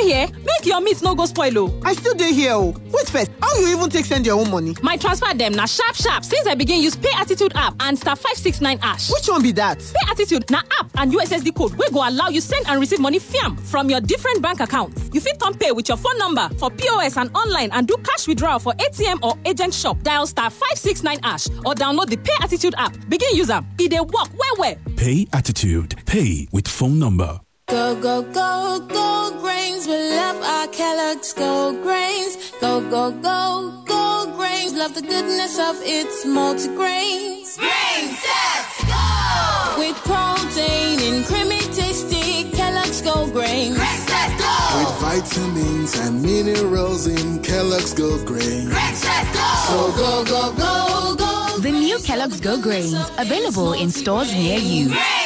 Dey 0.00 0.08
here 0.08 0.26
make 0.38 0.64
your 0.66 0.80
meat 0.80 1.02
no 1.02 1.14
go 1.14 1.26
spoil 1.26 1.58
o. 1.58 1.80
i 1.84 1.92
still 1.92 2.14
dey 2.14 2.32
here 2.32 2.52
o 2.52 2.74
wait 2.90 3.08
first 3.08 3.30
how 3.42 3.54
you 3.60 3.68
even 3.76 3.88
take 3.90 4.04
send 4.04 4.24
your 4.26 4.38
own 4.38 4.50
money. 4.50 4.74
my 4.82 4.96
transfer 4.96 5.32
dem 5.34 5.52
na 5.52 5.66
sharp 5.66 5.94
sharp 5.94 6.24
since 6.24 6.46
i 6.46 6.54
begin 6.54 6.80
use 6.80 6.96
pay 6.96 7.10
attitude 7.16 7.52
app 7.54 7.74
and 7.80 7.98
star 7.98 8.16
five 8.16 8.36
six 8.36 8.60
nine 8.60 8.78
ash. 8.82 9.10
which 9.10 9.28
one 9.28 9.42
be 9.42 9.52
that. 9.52 9.78
pay 9.78 10.10
attitude 10.10 10.48
na 10.50 10.58
app 10.78 10.90
and 10.96 11.12
ussd 11.12 11.54
code 11.54 11.74
wey 11.74 11.86
go 11.92 12.06
allow 12.08 12.28
you 12.28 12.40
send 12.40 12.66
and 12.68 12.80
receive 12.80 13.00
money 13.00 13.18
fiam 13.20 13.58
from 13.60 13.90
your 13.90 14.00
different 14.00 14.40
bank 14.42 14.60
accounts 14.60 15.10
you 15.12 15.20
fit 15.20 15.38
turn 15.40 15.54
pay 15.54 15.72
with 15.72 15.88
your 15.88 15.96
phone 15.98 16.16
number 16.18 16.48
for 16.58 16.70
pos 16.70 17.16
and 17.16 17.30
online 17.36 17.70
and 17.72 17.86
do 17.86 17.96
cash 18.04 18.26
withdrawal 18.26 18.58
for 18.58 18.72
atm 18.74 19.18
or 19.22 19.34
agent 19.44 19.72
shop 19.74 20.00
dial 20.02 20.26
star 20.26 20.50
five 20.50 20.76
six 20.78 21.02
nine 21.02 21.18
ash 21.22 21.48
or 21.66 21.74
download 21.74 22.08
the 22.08 22.16
pay 22.16 22.32
attitude 22.40 22.74
app 22.78 22.94
begin 23.08 23.28
use 23.34 23.50
am 23.50 23.66
e 23.78 23.88
dey 23.88 24.00
work 24.00 24.28
well 24.38 24.54
well. 24.58 24.74
Pay 24.96 25.26
attitude. 25.32 25.94
Pay 26.06 26.46
with 26.52 26.68
phone 26.68 26.98
number. 26.98 27.40
Go, 27.70 27.94
go, 27.94 28.22
go, 28.22 28.80
go 28.88 29.38
grains. 29.40 29.86
We 29.86 29.94
love 29.94 30.42
our 30.42 30.66
Kellogg's 30.68 31.32
Go 31.32 31.72
grains. 31.84 32.50
Go, 32.60 32.80
go, 32.90 33.12
go, 33.12 33.72
go 33.86 34.32
grains. 34.36 34.74
Love 34.74 34.94
the 34.94 35.02
goodness 35.02 35.56
of 35.56 35.76
its 35.82 36.24
multigrains. 36.24 37.56
Grains, 37.56 38.18
let's 38.26 38.84
go! 38.90 39.78
With 39.78 39.96
protein 40.02 40.98
and 40.98 41.24
creamy 41.26 41.60
tasty 41.72 42.50
Kellogg's 42.50 43.02
Go 43.02 43.30
grains. 43.30 43.76
Grains, 43.76 44.08
let's 44.08 44.34
go! 44.42 44.56
With 44.78 44.94
vitamins 45.00 45.96
and 46.00 46.20
minerals 46.22 47.06
in 47.06 47.40
Kellogg's 47.40 47.94
Go 47.94 48.18
grains. 48.24 48.68
Grains, 48.68 49.04
let's 49.04 49.30
go! 49.32 49.46
So 49.68 49.92
go, 49.96 50.24
go, 50.24 50.52
go, 50.56 51.14
go. 51.16 51.58
The 51.60 51.70
new 51.70 51.98
Kellogg's 51.98 52.40
Go 52.40 52.60
Grains, 52.60 52.94
available 53.18 53.74
in 53.74 53.90
stores 53.90 54.32
near 54.32 54.58
you. 54.58 54.88
Grains, 54.88 55.19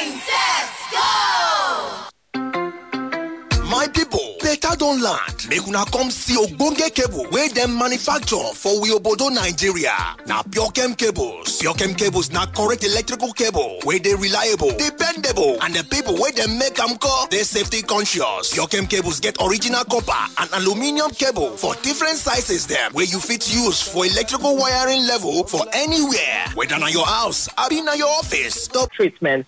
don 4.84 5.00
land 5.00 5.48
make 5.48 5.66
una 5.66 5.82
come 5.86 6.10
see 6.10 6.36
ogbonge 6.36 6.92
cable 6.94 7.26
wey 7.32 7.48
dem 7.48 7.72
manufacture 7.78 8.52
for 8.54 8.82
we 8.82 8.90
obodo 8.90 9.30
nigeria. 9.32 9.96
Na 10.26 10.42
purechem 10.42 10.94
cables. 10.96 11.58
Purechem 11.62 11.96
cables 11.96 12.30
na 12.32 12.44
correct 12.52 12.84
electrical 12.84 13.32
cable 13.32 13.78
wey 13.86 13.98
dey 13.98 14.14
reliable 14.14 14.70
dependable 14.76 15.56
and 15.62 15.74
the 15.74 15.80
pipo 15.84 16.12
wey 16.20 16.30
dem 16.32 16.58
make 16.58 16.78
am 16.78 16.98
call 16.98 17.26
dey 17.28 17.42
safety 17.44 17.80
conscious. 17.80 18.52
Purechem 18.52 18.86
cables 18.90 19.20
get 19.20 19.36
original 19.40 19.84
copper 19.84 20.22
and 20.38 20.50
aluminium 20.52 21.10
cable 21.12 21.56
for 21.56 21.74
different 21.76 22.18
sizes 22.18 22.66
dem 22.66 22.92
wey 22.92 23.04
you 23.04 23.18
fit 23.18 23.48
use 23.54 23.80
for 23.80 24.04
electrical 24.04 24.54
wiring 24.58 25.06
level 25.06 25.44
for 25.44 25.64
anywhere 25.72 26.44
whether 26.56 26.78
na 26.78 26.88
your 26.88 27.06
house 27.06 27.48
abi 27.56 27.80
na 27.80 27.94
your 27.94 28.12
office. 28.20 28.54
Stop 28.64 28.92
treatment 28.92 29.46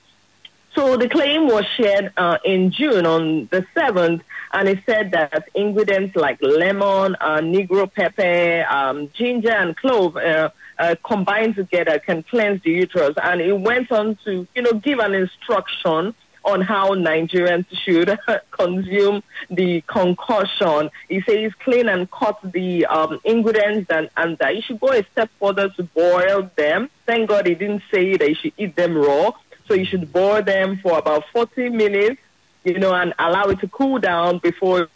so 0.76 0.96
the 0.98 1.08
claim 1.08 1.46
was 1.46 1.64
shared 1.76 2.12
uh, 2.18 2.36
in 2.44 2.70
June 2.70 3.06
on 3.06 3.48
the 3.50 3.64
7th, 3.74 4.20
and 4.52 4.68
it 4.68 4.78
said 4.84 5.10
that 5.12 5.48
ingredients 5.54 6.14
like 6.14 6.38
lemon, 6.42 7.16
uh, 7.18 7.38
negro 7.38 7.90
pepper, 7.92 8.66
um, 8.68 9.10
ginger, 9.14 9.52
and 9.52 9.74
clove 9.76 10.16
uh, 10.18 10.50
uh, 10.78 10.94
combined 11.02 11.56
together 11.56 11.98
can 11.98 12.22
cleanse 12.24 12.62
the 12.62 12.70
uterus. 12.72 13.16
And 13.22 13.40
it 13.40 13.58
went 13.58 13.90
on 13.90 14.18
to, 14.26 14.46
you 14.54 14.62
know, 14.62 14.74
give 14.74 14.98
an 14.98 15.14
instruction 15.14 16.14
on 16.44 16.60
how 16.60 16.94
Nigerians 16.94 17.66
should 17.84 18.16
consume 18.50 19.22
the 19.50 19.80
concoction. 19.86 20.90
He 21.08 21.20
says 21.22 21.52
clean 21.58 21.88
and 21.88 22.08
cut 22.10 22.38
the 22.44 22.86
um, 22.86 23.18
ingredients 23.24 23.90
and, 23.90 24.10
and 24.16 24.38
that 24.38 24.54
you 24.54 24.62
should 24.62 24.78
go 24.78 24.92
a 24.92 25.02
step 25.12 25.30
further 25.40 25.70
to 25.70 25.82
boil 25.82 26.50
them. 26.54 26.88
Thank 27.04 27.30
God 27.30 27.46
he 27.46 27.54
didn't 27.54 27.82
say 27.90 28.16
that 28.16 28.28
you 28.28 28.34
should 28.36 28.52
eat 28.56 28.76
them 28.76 28.96
raw. 28.96 29.32
So 29.66 29.74
you 29.74 29.84
should 29.84 30.12
boil 30.12 30.42
them 30.42 30.78
for 30.78 30.98
about 30.98 31.24
40 31.32 31.70
minutes, 31.70 32.20
you 32.64 32.78
know, 32.78 32.94
and 32.94 33.14
allow 33.18 33.44
it 33.44 33.60
to 33.60 33.68
cool 33.68 33.98
down 33.98 34.38
before 34.38 34.88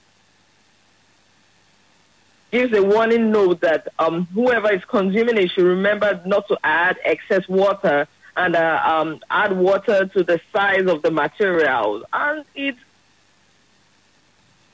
gives 2.50 2.76
a 2.76 2.82
warning 2.82 3.30
note 3.30 3.60
that 3.60 3.88
um, 3.98 4.26
whoever 4.34 4.72
is 4.72 4.84
consuming 4.84 5.36
it 5.36 5.50
should 5.52 5.64
remember 5.64 6.20
not 6.26 6.48
to 6.48 6.58
add 6.64 6.98
excess 7.04 7.48
water 7.48 8.08
and 8.36 8.56
uh, 8.56 8.82
um, 8.84 9.20
add 9.30 9.56
water 9.56 10.06
to 10.06 10.24
the 10.24 10.40
size 10.52 10.86
of 10.86 11.02
the 11.02 11.12
material. 11.12 12.04
And 12.12 12.44
it's 12.56 12.78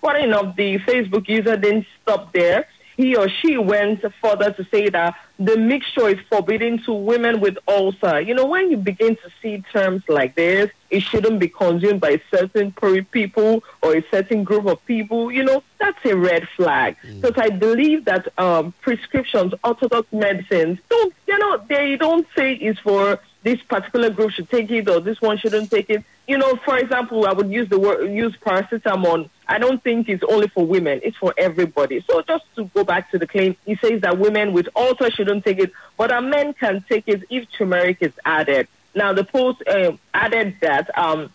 funny 0.00 0.24
enough, 0.24 0.56
the 0.56 0.78
Facebook 0.78 1.28
user 1.28 1.56
didn't 1.56 1.86
stop 2.02 2.32
there 2.32 2.66
he 2.96 3.14
or 3.14 3.28
she 3.28 3.56
went 3.58 4.04
further 4.22 4.50
to 4.52 4.64
say 4.64 4.88
that 4.88 5.14
the 5.38 5.56
mixture 5.56 6.08
is 6.08 6.18
forbidden 6.30 6.82
to 6.84 6.92
women 6.92 7.40
with 7.40 7.58
ulcer. 7.68 8.20
You 8.20 8.34
know, 8.34 8.46
when 8.46 8.70
you 8.70 8.76
begin 8.78 9.16
to 9.16 9.30
see 9.42 9.62
terms 9.72 10.02
like 10.08 10.34
this, 10.34 10.70
it 10.88 11.00
shouldn't 11.00 11.40
be 11.40 11.48
consumed 11.48 12.00
by 12.00 12.20
certain 12.30 12.72
people 13.10 13.62
or 13.82 13.96
a 13.96 14.04
certain 14.10 14.44
group 14.44 14.66
of 14.66 14.84
people. 14.86 15.30
You 15.30 15.44
know, 15.44 15.62
that's 15.78 15.98
a 16.04 16.16
red 16.16 16.48
flag. 16.56 16.96
Because 17.02 17.32
mm. 17.32 17.42
I 17.42 17.50
believe 17.50 18.06
that 18.06 18.28
um, 18.38 18.72
prescriptions, 18.80 19.52
orthodox 19.62 20.10
medicines, 20.12 20.78
don't, 20.88 21.12
you 21.26 21.38
know, 21.38 21.62
they 21.68 21.96
don't 21.96 22.26
say 22.34 22.54
it's 22.54 22.80
for 22.80 23.20
this 23.42 23.60
particular 23.62 24.10
group 24.10 24.30
should 24.30 24.50
take 24.50 24.70
it 24.70 24.88
or 24.88 25.00
this 25.00 25.20
one 25.20 25.36
shouldn't 25.38 25.70
take 25.70 25.90
it. 25.90 26.02
You 26.26 26.38
know, 26.38 26.56
for 26.64 26.78
example, 26.78 27.26
I 27.26 27.32
would 27.32 27.50
use 27.50 27.68
the 27.68 27.78
word 27.78 28.10
use 28.10 28.34
paracetamol. 28.44 29.28
I 29.48 29.58
don't 29.58 29.82
think 29.82 30.08
it's 30.08 30.24
only 30.24 30.48
for 30.48 30.66
women; 30.66 31.00
it's 31.02 31.16
for 31.16 31.34
everybody. 31.38 32.04
So 32.08 32.22
just 32.22 32.44
to 32.56 32.64
go 32.74 32.84
back 32.84 33.10
to 33.12 33.18
the 33.18 33.26
claim, 33.26 33.56
he 33.64 33.76
says 33.76 34.00
that 34.02 34.18
women 34.18 34.52
with 34.52 34.68
ulcer 34.74 35.10
shouldn't 35.10 35.44
take 35.44 35.58
it, 35.58 35.72
but 35.96 36.10
a 36.10 36.20
men 36.20 36.52
can 36.54 36.84
take 36.88 37.04
it 37.06 37.24
if 37.30 37.50
turmeric 37.52 37.98
is 38.00 38.12
added. 38.24 38.68
Now, 38.94 39.12
the 39.12 39.24
post 39.24 39.62
uh, 39.68 39.92
added 40.14 40.56
that 40.62 40.96
um, 40.98 41.30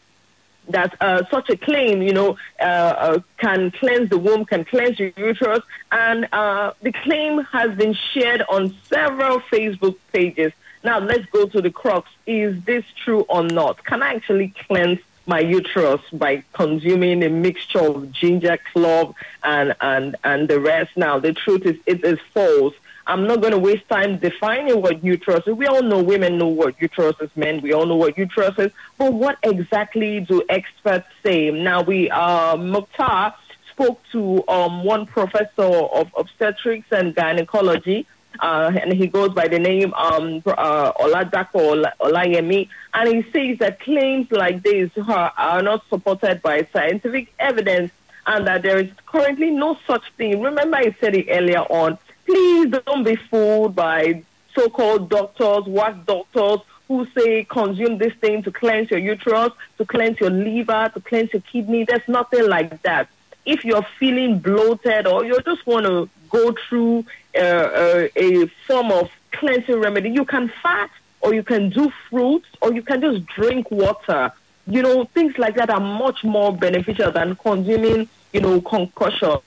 that 0.69 0.95
uh, 1.01 1.23
such 1.29 1.49
a 1.49 1.57
claim, 1.57 2.01
you 2.01 2.13
know, 2.13 2.37
uh, 2.59 2.63
uh, 2.63 3.19
can 3.37 3.71
cleanse 3.71 4.09
the 4.09 4.17
womb, 4.17 4.45
can 4.45 4.65
cleanse 4.65 4.99
your 4.99 5.11
uterus, 5.15 5.61
and 5.91 6.27
uh, 6.31 6.73
the 6.81 6.91
claim 6.91 7.43
has 7.45 7.75
been 7.77 7.95
shared 8.13 8.43
on 8.49 8.75
several 8.87 9.39
Facebook 9.39 9.97
pages. 10.11 10.51
Now, 10.83 10.99
let's 10.99 11.25
go 11.27 11.45
to 11.45 11.61
the 11.61 11.69
crux. 11.69 12.09
Is 12.25 12.61
this 12.63 12.83
true 13.03 13.21
or 13.29 13.43
not? 13.43 13.83
Can 13.83 14.01
I 14.01 14.15
actually 14.15 14.53
cleanse 14.67 14.99
my 15.31 15.39
uterus 15.39 16.01
by 16.11 16.43
consuming 16.51 17.23
a 17.23 17.29
mixture 17.29 17.85
of 17.91 18.11
ginger, 18.11 18.57
clove, 18.73 19.15
and, 19.43 19.73
and, 19.79 20.17
and 20.25 20.49
the 20.51 20.59
rest? 20.59 20.91
Now, 20.97 21.19
the 21.19 21.33
truth 21.43 21.63
is, 21.65 21.77
it 21.85 22.03
is 22.03 22.19
false. 22.33 22.75
I'm 23.07 23.23
not 23.27 23.39
going 23.39 23.53
to 23.53 23.63
waste 23.69 23.87
time 23.87 24.17
defining 24.17 24.81
what 24.81 25.01
uterus 25.01 25.43
is. 25.47 25.55
We 25.55 25.67
all 25.67 25.83
know 25.83 26.01
women 26.03 26.37
know 26.37 26.49
what 26.61 26.73
uterus 26.81 27.15
is, 27.21 27.29
men. 27.37 27.61
We 27.61 27.71
all 27.71 27.85
know 27.85 27.95
what 27.95 28.17
uterus 28.17 28.55
is. 28.65 28.71
But 28.97 29.13
what 29.13 29.37
exactly 29.41 30.19
do 30.19 30.43
experts 30.49 31.07
say? 31.23 31.49
Now, 31.49 31.81
we, 31.81 32.09
uh, 32.09 32.57
Mukhtar 32.57 33.33
spoke 33.71 34.01
to 34.11 34.43
um, 34.49 34.83
one 34.83 35.05
professor 35.05 35.71
of 35.99 36.11
obstetrics 36.17 36.87
and 36.91 37.15
gynecology 37.15 38.05
uh, 38.39 38.71
and 38.81 38.93
he 38.93 39.07
goes 39.07 39.29
by 39.33 39.47
the 39.47 39.59
name 39.59 39.93
um, 39.93 40.41
uh, 40.45 40.91
Oladapo 40.93 41.85
Olayemi, 41.99 42.69
and 42.93 43.09
he 43.09 43.31
says 43.31 43.59
that 43.59 43.79
claims 43.79 44.31
like 44.31 44.63
this 44.63 44.89
are, 44.97 45.33
are 45.37 45.61
not 45.61 45.83
supported 45.89 46.41
by 46.41 46.67
scientific 46.73 47.33
evidence 47.39 47.91
and 48.27 48.47
that 48.47 48.61
there 48.61 48.77
is 48.79 48.89
currently 49.05 49.51
no 49.51 49.77
such 49.87 50.03
thing. 50.17 50.41
Remember, 50.41 50.77
I 50.77 50.95
said 50.99 51.15
it 51.15 51.27
earlier 51.29 51.61
on. 51.61 51.97
Please 52.25 52.71
don't 52.85 53.03
be 53.03 53.15
fooled 53.15 53.75
by 53.75 54.23
so-called 54.55 55.09
doctors, 55.09 55.65
what 55.65 56.05
doctors 56.05 56.59
who 56.87 57.07
say 57.17 57.45
consume 57.45 57.97
this 57.97 58.13
thing 58.15 58.43
to 58.43 58.51
cleanse 58.51 58.91
your 58.91 58.99
uterus, 58.99 59.51
to 59.77 59.85
cleanse 59.85 60.19
your 60.19 60.29
liver, 60.29 60.91
to 60.93 60.99
cleanse 61.01 61.31
your 61.33 61.41
kidney. 61.41 61.85
There's 61.85 62.07
nothing 62.07 62.47
like 62.47 62.81
that. 62.83 63.07
If 63.45 63.65
you're 63.65 63.85
feeling 63.99 64.39
bloated 64.39 65.07
or 65.07 65.25
you 65.25 65.39
just 65.41 65.65
want 65.65 65.85
to 65.85 66.09
go 66.31 66.55
through 66.67 67.05
uh, 67.35 67.39
uh, 67.39 68.07
a 68.15 68.47
form 68.67 68.91
of 68.91 69.09
cleansing 69.31 69.79
remedy. 69.79 70.09
You 70.09 70.25
can 70.25 70.51
fast, 70.61 70.91
or 71.21 71.33
you 71.33 71.43
can 71.43 71.69
do 71.69 71.91
fruits, 72.09 72.47
or 72.61 72.73
you 72.73 72.81
can 72.81 73.01
just 73.01 73.25
drink 73.27 73.69
water. 73.71 74.31
You 74.67 74.81
know, 74.81 75.05
things 75.05 75.37
like 75.37 75.55
that 75.55 75.69
are 75.69 75.79
much 75.79 76.23
more 76.23 76.55
beneficial 76.55 77.11
than 77.11 77.35
consuming, 77.35 78.07
you 78.33 78.41
know, 78.41 78.61
concussion. 78.61 79.37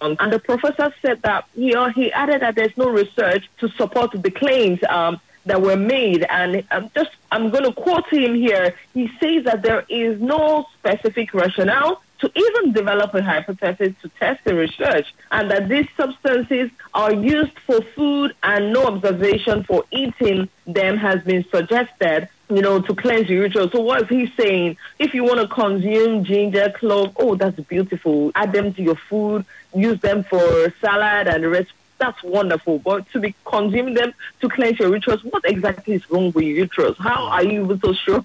Um, 0.00 0.16
and 0.20 0.32
the 0.32 0.38
professor 0.38 0.92
said 1.00 1.22
that 1.22 1.46
he, 1.54 1.74
uh, 1.74 1.88
he 1.88 2.12
added 2.12 2.42
that 2.42 2.54
there's 2.54 2.76
no 2.76 2.88
research 2.88 3.48
to 3.58 3.68
support 3.70 4.10
the 4.12 4.30
claims 4.30 4.78
um, 4.88 5.18
that 5.46 5.62
were 5.62 5.76
made. 5.76 6.24
And 6.28 6.64
I'm 6.70 6.90
just, 6.94 7.10
I'm 7.32 7.50
going 7.50 7.64
to 7.64 7.72
quote 7.72 8.06
him 8.12 8.34
here. 8.34 8.74
He 8.92 9.10
says 9.20 9.44
that 9.44 9.62
there 9.62 9.84
is 9.88 10.20
no 10.20 10.66
specific 10.78 11.32
rationale 11.32 12.02
to 12.20 12.30
even 12.34 12.72
develop 12.72 13.14
a 13.14 13.22
hypothesis 13.22 13.94
to 14.02 14.08
test 14.18 14.42
the 14.44 14.54
research, 14.54 15.14
and 15.30 15.50
that 15.50 15.68
these 15.68 15.86
substances 15.96 16.70
are 16.94 17.12
used 17.12 17.58
for 17.60 17.80
food 17.82 18.34
and 18.42 18.72
no 18.72 18.86
observation 18.86 19.62
for 19.64 19.84
eating 19.90 20.48
them 20.66 20.96
has 20.96 21.22
been 21.22 21.44
suggested, 21.50 22.28
you 22.48 22.62
know, 22.62 22.80
to 22.80 22.94
cleanse 22.94 23.28
your 23.28 23.44
uterus. 23.44 23.72
So 23.72 23.80
what 23.80 24.02
is 24.02 24.08
he 24.08 24.32
saying? 24.36 24.76
If 24.98 25.14
you 25.14 25.24
want 25.24 25.40
to 25.40 25.48
consume 25.48 26.24
ginger, 26.24 26.70
clove, 26.70 27.12
oh, 27.16 27.34
that's 27.34 27.58
beautiful. 27.60 28.32
Add 28.34 28.52
them 28.52 28.72
to 28.74 28.82
your 28.82 28.96
food, 28.96 29.44
use 29.74 30.00
them 30.00 30.24
for 30.24 30.72
salad 30.80 31.28
and 31.28 31.44
the 31.44 31.48
rest. 31.48 31.72
That's 31.98 32.22
wonderful. 32.22 32.78
But 32.78 33.10
to 33.12 33.20
be 33.20 33.34
consuming 33.44 33.94
them 33.94 34.12
to 34.40 34.48
cleanse 34.48 34.78
your 34.78 34.94
uterus, 34.94 35.24
what 35.24 35.44
exactly 35.46 35.94
is 35.94 36.10
wrong 36.10 36.30
with 36.32 36.44
your 36.44 36.56
uterus? 36.56 36.96
How 36.98 37.26
are 37.28 37.42
you 37.42 37.64
even 37.64 37.80
so 37.80 37.94
sure 37.94 38.24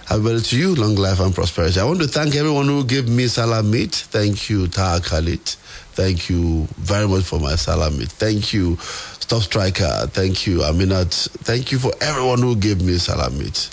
Happy 0.08 0.22
birthday 0.24 0.50
to 0.50 0.58
you, 0.58 0.76
long 0.76 0.96
life 0.96 1.20
and 1.20 1.34
prosperity. 1.34 1.80
I 1.80 1.84
want 1.86 2.02
to 2.02 2.08
thank 2.08 2.36
everyone 2.36 2.66
who 2.66 2.84
gave 2.84 3.08
me 3.08 3.26
salamit. 3.26 3.94
Thank 3.96 4.50
you, 4.50 4.68
Taha 4.68 5.02
Khalid. 5.02 5.56
Thank 5.94 6.30
you 6.30 6.68
very 6.78 7.08
much 7.08 7.24
for 7.24 7.40
my 7.40 7.54
salamit. 7.54 8.10
Thank 8.10 8.54
you, 8.54 8.78
Stop 8.78 9.42
Striker. 9.44 10.08
Thank 10.08 10.48
you, 10.48 10.60
Aminat. 10.60 11.30
Thank 11.44 11.72
you 11.72 11.80
for 11.80 11.92
everyone 12.02 12.40
who 12.40 12.56
gave 12.56 12.82
me 12.82 12.94
salamit. 12.94 13.70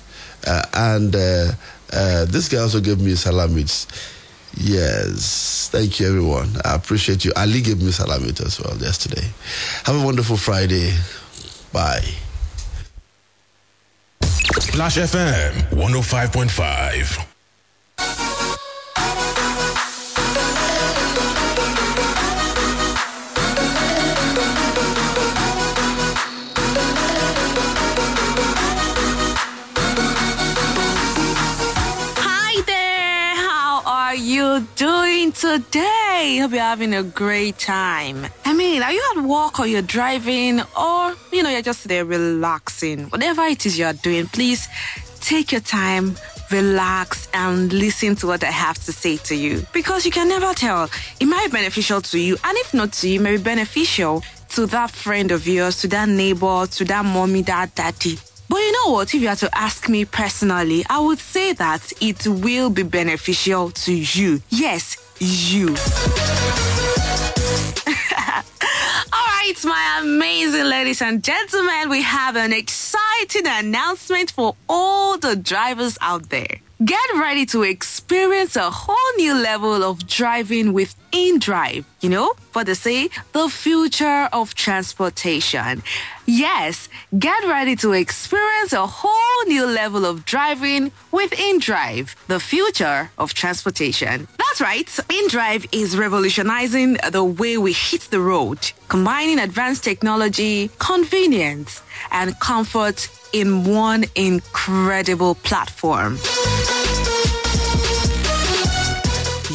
Uh, 0.46 0.62
and 0.74 1.14
uh, 1.16 1.52
uh, 1.92 2.24
this 2.26 2.48
guy 2.48 2.58
also 2.58 2.80
gave 2.80 3.00
me 3.00 3.12
salamit. 3.12 3.86
Yes. 4.60 5.68
Thank 5.70 6.00
you, 6.00 6.08
everyone. 6.08 6.56
I 6.64 6.74
appreciate 6.74 7.24
you. 7.24 7.32
Ali 7.36 7.60
gave 7.62 7.80
me 7.80 7.92
salamit 7.92 8.44
as 8.44 8.60
well 8.60 8.76
yesterday. 8.78 9.22
Have 9.84 10.00
a 10.00 10.04
wonderful 10.04 10.36
Friday. 10.36 10.92
Bye. 11.72 12.02
Splash 14.58 14.96
FM 14.96 15.52
105.5. 15.70 18.27
you 34.38 34.60
doing 34.76 35.32
today? 35.32 36.38
Hope 36.40 36.52
you're 36.52 36.60
having 36.60 36.94
a 36.94 37.02
great 37.02 37.58
time. 37.58 38.24
I 38.44 38.54
mean, 38.54 38.84
are 38.84 38.92
you 38.92 39.02
at 39.16 39.24
work 39.24 39.58
or 39.58 39.66
you're 39.66 39.82
driving 39.82 40.60
or, 40.60 41.14
you 41.32 41.42
know, 41.42 41.50
you're 41.50 41.62
just 41.62 41.88
there 41.88 42.04
relaxing? 42.04 43.06
Whatever 43.06 43.42
it 43.46 43.66
is 43.66 43.76
you're 43.76 43.92
doing, 43.94 44.28
please 44.28 44.68
take 45.18 45.50
your 45.50 45.60
time, 45.60 46.16
relax, 46.52 47.28
and 47.34 47.72
listen 47.72 48.14
to 48.16 48.28
what 48.28 48.44
I 48.44 48.52
have 48.52 48.78
to 48.84 48.92
say 48.92 49.16
to 49.16 49.34
you. 49.34 49.66
Because 49.72 50.06
you 50.06 50.12
can 50.12 50.28
never 50.28 50.54
tell. 50.54 50.88
It 51.18 51.26
might 51.26 51.46
be 51.46 51.52
beneficial 51.52 52.00
to 52.02 52.18
you, 52.20 52.36
and 52.44 52.56
if 52.58 52.72
not 52.72 52.92
to 52.92 53.08
you, 53.08 53.18
it 53.18 53.22
may 53.22 53.36
be 53.38 53.42
beneficial 53.42 54.22
to 54.50 54.66
that 54.66 54.92
friend 54.92 55.32
of 55.32 55.48
yours, 55.48 55.80
to 55.80 55.88
that 55.88 56.08
neighbor, 56.08 56.64
to 56.68 56.84
that 56.84 57.04
mommy, 57.04 57.42
that 57.42 57.74
daddy. 57.74 58.18
But 58.48 58.58
you 58.58 58.72
know 58.72 58.92
what? 58.92 59.14
If 59.14 59.20
you 59.20 59.28
had 59.28 59.38
to 59.38 59.58
ask 59.58 59.88
me 59.88 60.04
personally, 60.04 60.84
I 60.88 61.00
would 61.00 61.18
say 61.18 61.52
that 61.54 61.92
it 62.00 62.26
will 62.26 62.70
be 62.70 62.82
beneficial 62.82 63.70
to 63.70 63.92
you. 63.92 64.40
Yes, 64.50 64.96
you. 65.20 65.76
My 69.64 69.98
amazing 70.00 70.66
ladies 70.66 71.02
and 71.02 71.24
gentlemen, 71.24 71.90
we 71.90 72.02
have 72.02 72.36
an 72.36 72.52
exciting 72.52 73.46
announcement 73.46 74.30
for 74.30 74.54
all 74.68 75.18
the 75.18 75.34
drivers 75.34 75.98
out 76.00 76.28
there. 76.28 76.60
Get 76.84 77.10
ready 77.16 77.44
to 77.46 77.64
experience 77.64 78.54
a 78.54 78.70
whole 78.70 79.12
new 79.16 79.34
level 79.34 79.82
of 79.82 80.06
driving 80.06 80.72
with 80.72 80.94
InDrive. 81.10 81.84
You 82.00 82.08
know, 82.08 82.34
for 82.52 82.62
they 82.62 82.74
say 82.74 83.08
the 83.32 83.48
future 83.48 84.28
of 84.32 84.54
transportation. 84.54 85.82
Yes, 86.24 86.88
get 87.18 87.42
ready 87.48 87.74
to 87.76 87.94
experience 87.94 88.72
a 88.72 88.86
whole 88.86 89.44
new 89.48 89.66
level 89.66 90.06
of 90.06 90.24
driving 90.24 90.92
with 91.10 91.32
InDrive, 91.32 92.14
the 92.28 92.38
future 92.38 93.10
of 93.18 93.34
transportation. 93.34 94.28
That's 94.38 94.60
right, 94.60 94.86
InDrive 94.86 95.66
is 95.72 95.96
revolutionizing 95.96 96.98
the 97.10 97.24
way 97.24 97.58
we 97.58 97.72
hit 97.72 98.02
the 98.12 98.20
road, 98.20 98.70
combining 98.86 99.40
advanced 99.40 99.82
technology, 99.82 100.70
convenience, 100.78 101.82
and 102.12 102.38
comfort 102.38 103.08
in 103.32 103.64
one 103.64 104.04
incredible 104.14 105.34
platform. 105.34 106.18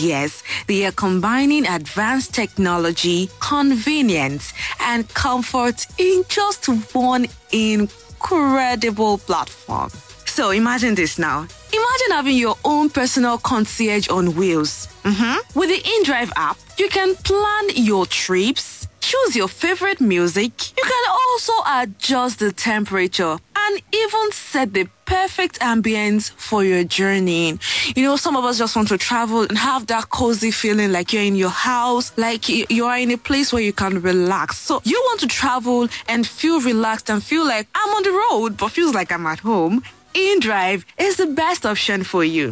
Yes, 0.04 0.44
they 0.68 0.86
are 0.86 0.92
combining 0.92 1.66
advanced 1.66 2.34
technology, 2.34 3.30
convenience, 3.40 4.52
and 4.82 5.08
comfort 5.14 5.86
in 5.98 6.24
just 6.28 6.66
one 6.94 7.28
incredible 7.54 9.18
platform. 9.20 9.90
So 10.26 10.50
imagine 10.52 10.96
this 10.96 11.18
now. 11.18 11.48
Imagine 11.72 12.12
having 12.12 12.36
your 12.36 12.58
own 12.66 12.90
personal 12.90 13.38
concierge 13.38 14.10
on 14.10 14.36
wheels. 14.36 14.90
Mhm. 15.06 15.38
With 15.56 15.70
the 15.70 15.82
InDrive 15.96 16.32
app, 16.36 16.58
you 16.78 16.90
can 16.90 17.16
plan 17.24 17.64
your 17.76 18.06
trips, 18.06 18.88
choose 19.00 19.36
your 19.38 19.48
favorite 19.48 20.02
music. 20.02 20.52
You 20.78 20.84
can 20.84 21.06
also 21.22 21.54
adjust 21.80 22.40
the 22.40 22.52
temperature 22.52 23.38
and 23.66 23.82
even 23.94 24.32
set 24.32 24.74
the 24.74 24.88
perfect 25.06 25.60
ambience 25.60 26.32
for 26.32 26.64
your 26.64 26.84
journey. 26.84 27.58
You 27.96 28.04
know, 28.04 28.16
some 28.16 28.36
of 28.36 28.44
us 28.46 28.58
just 28.58 28.76
want 28.76 28.88
to 28.90 28.98
travel 28.98 29.42
and 29.42 29.58
have 29.58 29.88
that 29.88 30.10
cozy 30.10 30.52
feeling 30.52 30.92
like 30.92 31.14
you're 31.14 31.24
in 31.24 31.36
your 31.36 31.50
house, 31.50 32.12
like 32.18 32.50
you 32.50 32.86
are 32.86 32.98
in 32.98 33.12
a 33.12 33.18
place 33.18 33.54
where 33.54 33.62
you 33.62 33.74
can 33.74 34.02
relax. 34.02 34.58
So 34.58 34.82
you 34.84 35.00
want 35.08 35.20
to 35.22 35.28
travel 35.28 35.88
and 36.08 36.26
feel 36.26 36.62
relaxed 36.62 37.10
and 37.10 37.24
feel 37.24 37.46
like 37.46 37.68
I'm 37.76 37.90
on 37.96 38.04
the 38.04 38.12
road, 38.12 38.58
but 38.58 38.70
feels 38.70 38.94
like 38.94 39.12
I'm 39.12 39.26
at 39.28 39.40
home. 39.40 39.84
InDrive 40.14 40.84
is 40.98 41.18
the 41.18 41.28
best 41.28 41.66
option 41.66 42.04
for 42.04 42.24
you. 42.24 42.50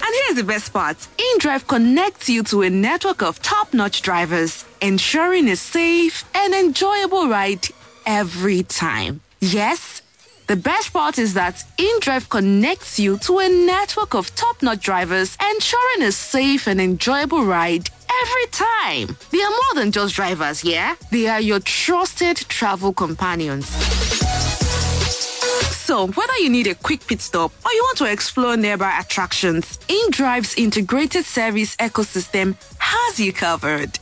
And 0.00 0.14
here's 0.24 0.36
the 0.36 0.44
best 0.44 0.72
part 0.72 0.96
InDrive 1.18 1.66
connects 1.66 2.28
you 2.28 2.42
to 2.44 2.62
a 2.62 2.70
network 2.70 3.22
of 3.22 3.42
top 3.42 3.74
notch 3.74 4.02
drivers, 4.02 4.64
ensuring 4.80 5.48
a 5.48 5.56
safe 5.56 6.24
and 6.34 6.54
enjoyable 6.54 7.28
ride 7.28 7.68
every 8.08 8.62
time. 8.62 9.20
Yes, 9.40 10.02
the 10.46 10.56
best 10.56 10.94
part 10.94 11.18
is 11.18 11.34
that 11.34 11.62
InDrive 11.76 12.30
connects 12.30 12.98
you 12.98 13.18
to 13.18 13.38
a 13.38 13.48
network 13.48 14.14
of 14.14 14.34
top 14.34 14.62
notch 14.62 14.80
drivers, 14.82 15.36
ensuring 15.54 16.02
a 16.02 16.10
safe 16.10 16.66
and 16.66 16.80
enjoyable 16.80 17.44
ride 17.44 17.90
every 18.22 18.46
time. 18.50 19.16
They 19.30 19.42
are 19.42 19.50
more 19.50 19.74
than 19.74 19.92
just 19.92 20.14
drivers, 20.14 20.64
yeah? 20.64 20.96
They 21.10 21.28
are 21.28 21.40
your 21.40 21.60
trusted 21.60 22.38
travel 22.38 22.94
companions. 22.94 23.68
So, 25.88 26.06
whether 26.08 26.36
you 26.38 26.48
need 26.50 26.66
a 26.66 26.74
quick 26.74 27.06
pit 27.06 27.20
stop 27.20 27.52
or 27.64 27.72
you 27.72 27.82
want 27.82 27.98
to 27.98 28.10
explore 28.10 28.56
nearby 28.56 28.98
attractions, 28.98 29.78
InDrive's 29.88 30.56
integrated 30.56 31.26
service 31.26 31.76
ecosystem 31.76 32.56
has 32.78 33.20
you 33.20 33.32
covered. 33.34 33.98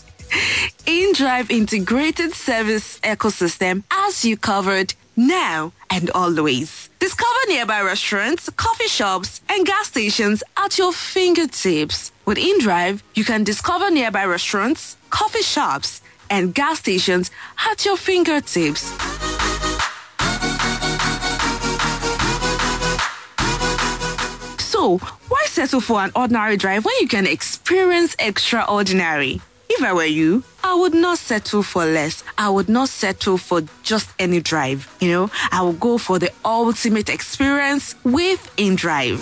InDrive 0.86 1.50
integrated 1.50 2.32
service 2.34 3.00
ecosystem 3.00 3.84
as 3.90 4.24
you 4.24 4.36
covered 4.36 4.94
now 5.16 5.72
and 5.90 6.10
always. 6.10 6.90
Discover 6.98 7.38
nearby 7.48 7.80
restaurants, 7.80 8.50
coffee 8.50 8.88
shops, 8.88 9.40
and 9.48 9.66
gas 9.66 9.88
stations 9.88 10.42
at 10.56 10.78
your 10.78 10.92
fingertips. 10.92 12.12
With 12.24 12.38
InDrive, 12.38 13.02
you 13.14 13.24
can 13.24 13.44
discover 13.44 13.90
nearby 13.90 14.24
restaurants, 14.26 14.96
coffee 15.10 15.42
shops, 15.42 16.02
and 16.28 16.54
gas 16.54 16.80
stations 16.80 17.30
at 17.70 17.84
your 17.84 17.96
fingertips. 17.96 18.82
So, 24.58 24.98
why 25.28 25.44
settle 25.46 25.80
for 25.80 26.00
an 26.00 26.12
ordinary 26.14 26.56
drive 26.56 26.84
when 26.84 26.94
you 27.00 27.08
can 27.08 27.26
experience 27.26 28.14
extraordinary? 28.18 29.40
If 29.68 29.82
I 29.82 29.92
were 29.92 30.04
you, 30.04 30.42
I 30.62 30.74
would 30.74 30.94
not 30.94 31.18
settle 31.18 31.62
for 31.62 31.84
less. 31.84 32.22
I 32.38 32.48
would 32.48 32.68
not 32.68 32.88
settle 32.88 33.36
for 33.38 33.62
just 33.82 34.10
any 34.18 34.40
drive. 34.40 34.88
You 35.00 35.10
know, 35.10 35.30
I 35.50 35.62
would 35.62 35.80
go 35.80 35.98
for 35.98 36.18
the 36.18 36.30
ultimate 36.44 37.08
experience 37.08 37.94
with 38.04 38.50
InDrive. 38.56 39.18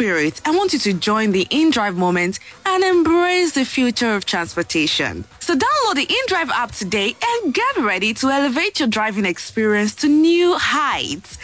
Spirit, 0.00 0.40
I 0.46 0.50
want 0.52 0.72
you 0.72 0.78
to 0.78 0.94
join 0.94 1.32
the 1.32 1.44
InDrive 1.50 1.94
moment 1.94 2.38
and 2.64 2.82
embrace 2.82 3.52
the 3.52 3.66
future 3.66 4.14
of 4.16 4.24
transportation. 4.24 5.26
So 5.40 5.52
download 5.52 5.96
the 5.96 6.06
InDrive 6.06 6.48
app 6.48 6.72
today 6.72 7.14
and 7.22 7.52
get 7.52 7.76
ready 7.76 8.14
to 8.14 8.30
elevate 8.30 8.80
your 8.80 8.88
driving 8.88 9.26
experience 9.26 9.94
to 9.96 10.08
new 10.08 10.56
heights. 10.56 11.36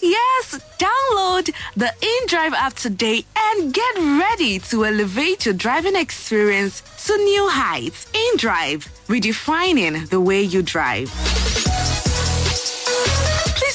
Yes, 0.00 0.58
download 0.78 1.54
the 1.76 1.92
InDrive 2.00 2.52
app 2.52 2.72
today 2.76 3.26
and 3.36 3.74
get 3.74 3.96
ready 3.98 4.58
to 4.70 4.86
elevate 4.86 5.44
your 5.44 5.52
driving 5.52 5.94
experience 5.94 6.80
to 7.08 7.14
new 7.14 7.46
heights. 7.50 8.06
InDrive, 8.12 8.88
redefining 9.08 10.08
the 10.08 10.18
way 10.18 10.40
you 10.40 10.62
drive. 10.62 11.12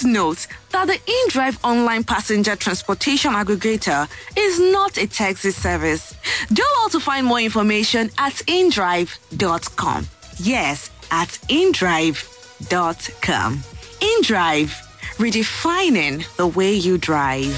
Please 0.04 0.12
note 0.12 0.48
that 0.72 0.88
the 0.88 0.98
InDrive 0.98 1.58
online 1.64 2.04
passenger 2.04 2.58
transportation 2.58 3.32
aggregator 3.32 4.10
is 4.38 4.60
not 4.60 4.98
a 4.98 5.08
taxi 5.08 5.52
service. 5.52 6.14
Do 6.52 6.62
all 6.80 6.90
to 6.90 7.00
find 7.00 7.26
more 7.26 7.40
information 7.40 8.10
at 8.18 8.34
indrive.com. 8.34 10.08
Yes, 10.40 10.92
at 11.10 11.30
indrive.com. 11.48 13.58
InDrive, 14.02 14.72
redefining 15.16 16.36
the 16.36 16.48
way 16.48 16.74
you 16.74 16.98
drive. 16.98 17.54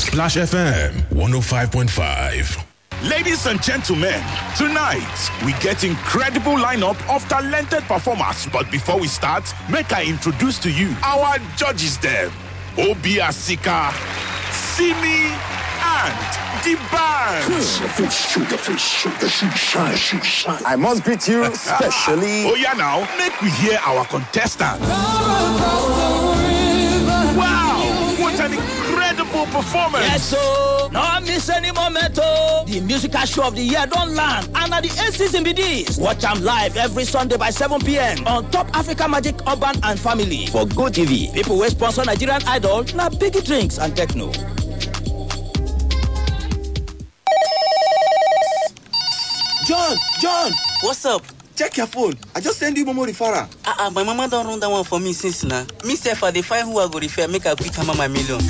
Splash 0.00 0.36
FM 0.36 0.90
105.5. 1.10 2.75
Ladies 3.08 3.46
and 3.46 3.62
gentlemen, 3.62 4.20
tonight 4.56 5.30
we 5.44 5.52
get 5.62 5.84
incredible 5.84 6.54
lineup 6.54 6.96
of 7.14 7.22
talented 7.28 7.82
performers. 7.84 8.48
But 8.52 8.68
before 8.70 8.98
we 8.98 9.06
start, 9.06 9.44
make 9.70 9.92
I 9.92 10.04
introduce 10.04 10.58
to 10.60 10.70
you 10.70 10.94
our 11.04 11.38
judges 11.56 11.98
them. 11.98 12.32
Obi 12.76 13.16
Asika, 13.16 13.92
Simi, 14.50 15.30
and 15.86 16.18
the 16.64 16.74
band. 16.90 17.46
I 20.66 20.76
must 20.76 21.04
greet 21.04 21.28
you 21.28 21.44
especially. 21.52 22.44
oh 22.44 22.54
yeah 22.56 22.72
now, 22.72 23.06
make 23.18 23.40
we 23.40 23.50
hear 23.50 23.78
our 23.84 24.04
contestant. 24.06 24.80
Incredible 29.46 29.62
performance. 29.62 30.06
Yes, 30.06 30.24
so 30.30 30.88
no 30.92 31.20
miss 31.20 31.48
any 31.48 31.72
moment. 31.72 32.18
Oh, 32.20 32.64
the 32.66 32.80
musical 32.80 33.20
show 33.22 33.46
of 33.46 33.54
the 33.56 33.62
year 33.62 33.86
don't 33.86 34.14
land. 34.14 34.48
And 34.54 34.72
at 34.72 34.82
the 34.82 34.88
eighth 34.88 35.16
season 35.16 35.44
be 35.44 35.52
this. 35.52 35.98
Watch 35.98 36.20
them 36.22 36.42
live 36.42 36.76
every 36.76 37.04
Sunday 37.04 37.36
by 37.36 37.50
7 37.50 37.80
p.m. 37.80 38.26
on 38.26 38.50
Top 38.50 38.68
Africa 38.76 39.08
Magic 39.08 39.36
Urban 39.46 39.76
and 39.82 39.98
Family 39.98 40.46
for 40.46 40.66
Go 40.66 40.84
TV. 40.86 41.32
People 41.32 41.58
will 41.58 41.70
sponsor 41.70 42.04
Nigerian 42.04 42.42
Idol, 42.46 42.84
now 42.94 43.08
Bigi 43.08 43.40
drinks 43.40 43.78
and 43.78 43.92
Tecno. 43.94 44.32
John, 49.66 49.96
John, 50.20 50.52
what's 50.82 51.04
up? 51.04 51.22
Check 51.56 51.76
your 51.78 51.86
phone. 51.86 52.14
I 52.34 52.40
just 52.40 52.58
send 52.58 52.76
you 52.76 52.84
Momo 52.84 53.06
referral. 53.06 53.48
Ah, 53.64 53.86
uh, 53.86 53.90
my 53.90 54.02
mama 54.04 54.28
don't 54.28 54.46
run 54.46 54.60
that 54.60 54.70
one 54.70 54.84
for 54.84 55.00
me 55.00 55.12
since 55.14 55.42
now. 55.42 55.66
Me 55.84 55.96
self, 55.96 56.22
I 56.22 56.30
define 56.30 56.66
who 56.66 56.78
I 56.78 56.86
go 56.88 56.98
refer, 56.98 57.26
make 57.26 57.46
a 57.46 57.56
quick 57.56 57.74
hammer 57.74 57.94
my 57.94 58.06
million. 58.08 58.40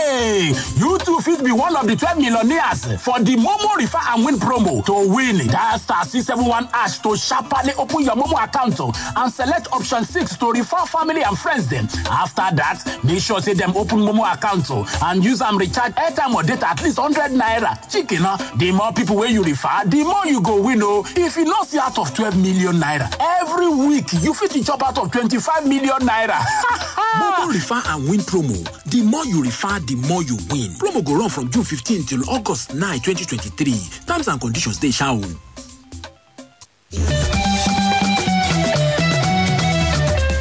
Hey! 0.00 0.54
You 0.76 0.98
too 0.98 1.20
fit 1.20 1.44
be 1.44 1.52
one 1.52 1.76
of 1.76 1.86
the 1.86 1.94
12 1.94 2.18
millionaires 2.18 2.84
for 3.02 3.20
the 3.20 3.36
Momo 3.36 3.76
Refer 3.76 3.98
and 4.08 4.24
Win 4.24 4.36
promo. 4.36 4.82
To 4.86 5.06
win, 5.14 5.46
dial 5.48 5.78
star 5.78 6.04
671 6.04 6.68
ash 6.72 6.98
to 7.00 7.14
sharply 7.16 7.74
open 7.76 8.00
your 8.04 8.14
Momo 8.16 8.42
account 8.42 8.80
and 8.80 9.32
select 9.32 9.68
option 9.72 10.04
6 10.04 10.36
to 10.38 10.52
refer 10.52 10.86
family 10.86 11.22
and 11.22 11.38
friends 11.38 11.68
them. 11.68 11.86
After 12.08 12.48
that, 12.56 13.00
make 13.04 13.20
sure 13.20 13.42
say 13.42 13.52
them 13.52 13.76
open 13.76 13.98
Momo 13.98 14.24
account 14.32 14.70
and 15.02 15.22
use 15.22 15.40
them 15.40 15.58
recharge 15.58 15.92
airtime 15.92 16.34
or 16.34 16.42
data 16.44 16.70
at 16.70 16.82
least 16.82 16.98
100 16.98 17.32
naira. 17.38 17.76
Chicken, 17.92 18.24
uh, 18.24 18.36
the 18.56 18.72
more 18.72 18.92
people 18.92 19.16
where 19.16 19.28
you 19.30 19.42
refer, 19.44 19.84
the 19.84 20.02
more 20.02 20.24
you 20.26 20.40
go 20.40 20.62
win. 20.62 20.80
Oh, 20.82 21.04
if 21.14 21.36
you 21.36 21.44
see 21.66 21.78
out 21.78 21.98
of 21.98 22.14
12 22.14 22.36
million 22.38 22.76
naira, 22.76 23.14
every 23.20 23.68
week 23.68 24.10
you 24.22 24.32
fit 24.32 24.52
to 24.52 24.64
chop 24.64 24.82
out 24.82 24.96
of 24.96 25.12
25 25.12 25.66
million 25.66 26.00
naira. 26.00 26.40
Momo 27.20 27.52
Refer 27.52 27.82
and 27.86 28.08
Win 28.08 28.20
promo. 28.20 28.56
The 28.84 29.02
more 29.02 29.24
you 29.26 29.42
refer, 29.42 29.78
the 29.90 29.96
more 30.08 30.22
you 30.22 30.36
win. 30.50 30.70
Promo 30.78 31.02
go 31.04 31.14
run 31.16 31.28
from 31.28 31.50
June 31.50 31.64
15 31.64 32.04
till 32.04 32.30
August 32.30 32.74
9, 32.74 33.00
2023. 33.00 33.74
Terms 34.06 34.28
and 34.28 34.40
conditions 34.40 34.78
dey 34.78 34.90
sha 34.92 35.10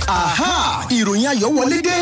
aha 0.08 0.86
ìròyìn 0.90 1.26
ayọ̀ 1.32 1.50
wọlé 1.56 1.82
dé 1.82 1.98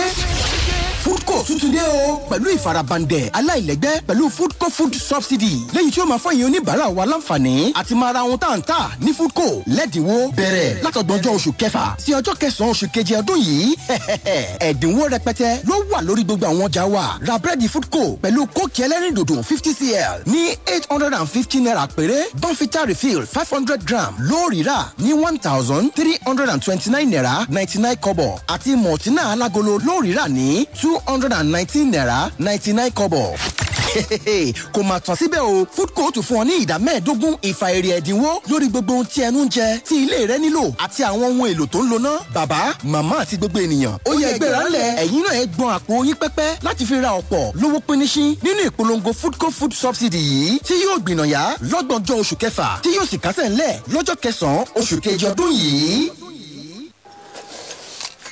foodco 1.07 1.43
tuntun 1.47 1.71
dé 1.71 1.79
o. 1.87 2.19
Pẹ̀lú 2.29 2.47
ìfarabandẹ̀ 2.57 3.23
aláìlẹ́gbẹ́ 3.39 4.01
pẹ̀lú 4.07 4.25
foodco 4.37 4.67
food 4.77 4.93
subsidy. 5.09 5.55
Lẹ́yìn 5.75 5.91
tí 5.93 6.01
ó 6.01 6.05
máa 6.05 6.17
fọyín 6.23 6.45
oníbàárà 6.47 6.87
wa 6.97 7.05
láǹfààní 7.11 7.53
àti 7.79 7.93
máa 8.01 8.13
ra 8.13 8.21
ohun 8.27 8.37
tá 8.39 8.47
à 8.53 8.57
ń 8.57 8.61
tà 8.69 8.79
ní 8.99 9.11
foodco. 9.17 9.47
Lẹ́dínwó 9.77 10.15
bẹ̀rẹ̀ 10.37 10.69
látọ̀gbọ̀njọ́ 10.83 11.33
oṣù 11.37 11.51
kẹfà 11.61 11.83
sí 12.03 12.11
ọjọ́ 12.19 12.35
kẹsàn-án 12.41 12.71
oṣù 12.73 12.85
keje 12.93 13.15
ọdún 13.21 13.39
yìí. 13.47 13.75
Ẹ̀dínwó 14.69 15.01
rẹpẹtẹ 15.13 15.49
ló 15.69 15.75
wà 15.91 15.99
lórí 16.07 16.23
gbogbo 16.27 16.45
àwọn 16.51 16.65
ọjà 16.67 16.83
wa. 16.93 17.05
Ra 17.27 17.35
búrẹ́dì 17.41 17.67
foodco 17.73 18.01
pẹ̀lú 18.23 18.41
kóòkì 18.55 18.79
ẹlẹ́rìndòdò 18.85 19.35
fifty 19.49 19.71
cl 19.79 20.15
ní 20.31 20.41
eight 20.73 20.85
hundred 20.91 21.13
and 21.13 21.27
fifty 21.33 21.57
naira 21.61 21.87
péré. 21.95 22.19
Bonfita 22.41 22.81
refill 22.85 23.21
five 23.35 23.49
hundred 23.55 23.81
gram 23.87 24.11
lóòrì 24.29 24.59
rà 24.63 24.79
ní 24.99 25.13
one 25.27 25.37
thousand 25.39 25.85
three 25.95 26.17
hundred 26.25 26.49
and 26.49 26.61
twenty-nine 26.65 27.09
naira 27.11 27.45
ninety-nine 27.49 27.95
kọ́bọ̀ 28.05 28.31
àti 28.53 28.71
mọ̀tínà 28.75 29.21
alágolo 29.33 29.73
lóòrì 29.87 30.11
rà 30.17 30.27
ní 30.27 30.65
two 30.81 30.96
hundred 31.07 31.33
and 31.33 31.51
nineteen 31.51 31.91
naira 31.91 32.29
ninety-nine 32.39 32.89
kọ́bọ̀. 32.91 33.37
kò 34.73 34.83
mà 34.83 34.99
tán 34.99 35.15
síbẹ̀ 35.15 35.39
o 35.41 35.65
foodco 35.75 36.11
tún 36.11 36.23
fún 36.23 36.37
ọ 36.41 36.43
ní 36.45 36.53
ìdá 36.63 36.77
mẹ́ẹ̀ẹ́dógún 36.85 37.35
ìfà 37.49 37.67
ẹ̀dínwó 37.77 38.29
lórí 38.49 38.67
gbogbo 38.69 38.93
ohun 38.93 39.05
tí 39.05 39.21
ẹnu 39.27 39.39
ń 39.45 39.49
jẹ 39.55 39.67
tí 39.87 39.95
ilé 40.03 40.27
rẹ 40.29 40.37
nílò 40.43 40.63
àti 40.77 41.01
àwọn 41.03 41.23
ohun 41.31 41.49
èlò 41.51 41.65
tó 41.71 41.79
ń 41.83 41.89
lona 41.91 42.11
bàbá 42.35 42.59
màmá 42.83 43.15
àti 43.23 43.35
gbogbo 43.37 43.59
ènìyàn 43.59 43.95
ó 44.05 44.11
yẹ 44.21 44.37
gbéra 44.37 44.59
ńlẹ̀ 44.69 44.87
ẹ̀yin 45.03 45.23
náà 45.25 45.33
ẹ 45.41 45.45
gbọ́n 45.55 45.71
àpò 45.77 45.93
yín 46.07 46.15
pẹ́pẹ́ 46.21 46.55
láti 46.65 46.83
fi 46.85 46.95
ra 47.01 47.11
ọ̀pọ̀ 47.21 47.51
lówó 47.61 47.77
píníṣín 47.87 48.29
nínú 48.43 48.61
ìpolongo 48.69 49.11
foodco 49.13 49.47
food 49.57 49.73
subsidy 49.73 50.17
yìí 50.31 50.59
tí 50.67 50.73
yóò 50.83 50.97
gbìnàyà 51.03 51.41
lọ́gbọ̀njọ́ 51.71 52.15
oṣù 52.21 52.35
kẹfà 52.41 52.67
tí 52.83 52.89
yóò 52.97 53.05
sì 53.09 53.17
kásẹ̀ 53.17 53.49
ńlẹ̀ 53.49 53.73
lọ́jọ́. 53.93 54.15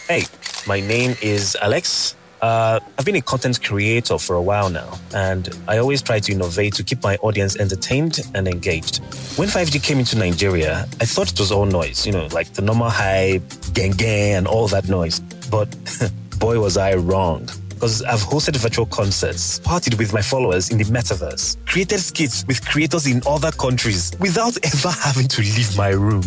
Hey, 0.08 0.24
my 0.68 0.80
name 0.82 1.16
is 1.22 1.56
Alex. 1.62 2.14
Uh, 2.42 2.80
I've 2.98 3.06
been 3.06 3.16
a 3.16 3.22
content 3.22 3.64
creator 3.64 4.18
for 4.18 4.36
a 4.36 4.42
while 4.42 4.70
now, 4.70 5.00
and 5.14 5.50
I 5.68 5.78
always 5.78 6.02
try 6.02 6.20
to 6.20 6.32
innovate 6.32 6.74
to 6.76 6.84
keep 6.84 7.02
my 7.04 7.16
audience 7.18 7.58
entertained 7.58 8.20
and 8.34 8.48
engaged. 8.48 8.98
When 9.38 9.48
5G 9.48 9.82
came 9.82 10.00
into 10.00 10.18
Nigeria, 10.18 10.88
I 11.02 11.06
thought 11.06 11.32
it 11.32 11.40
was 11.40 11.52
all 11.52 11.66
noise, 11.66 12.06
you 12.06 12.12
know, 12.12 12.28
like 12.32 12.54
the 12.54 12.62
normal 12.62 12.90
hype, 12.90 13.44
gang 13.74 13.92
gang, 13.92 14.36
and 14.36 14.48
all 14.48 14.68
that 14.68 14.88
noise. 14.90 15.20
But 15.50 15.76
boy, 16.40 16.60
was 16.60 16.78
I 16.78 16.96
wrong. 16.96 17.50
Because 17.70 18.02
I've 18.04 18.22
hosted 18.22 18.56
virtual 18.56 18.86
concerts, 18.86 19.60
partied 19.60 19.98
with 19.98 20.14
my 20.14 20.22
followers 20.22 20.70
in 20.70 20.78
the 20.78 20.86
metaverse, 20.86 21.58
created 21.66 22.00
skits 22.00 22.46
with 22.48 22.66
creators 22.66 23.06
in 23.06 23.22
other 23.28 23.52
countries 23.52 24.14
without 24.20 24.58
ever 24.64 24.92
having 24.92 25.28
to 25.28 25.42
leave 25.42 25.76
my 25.76 25.90
room. 25.90 26.24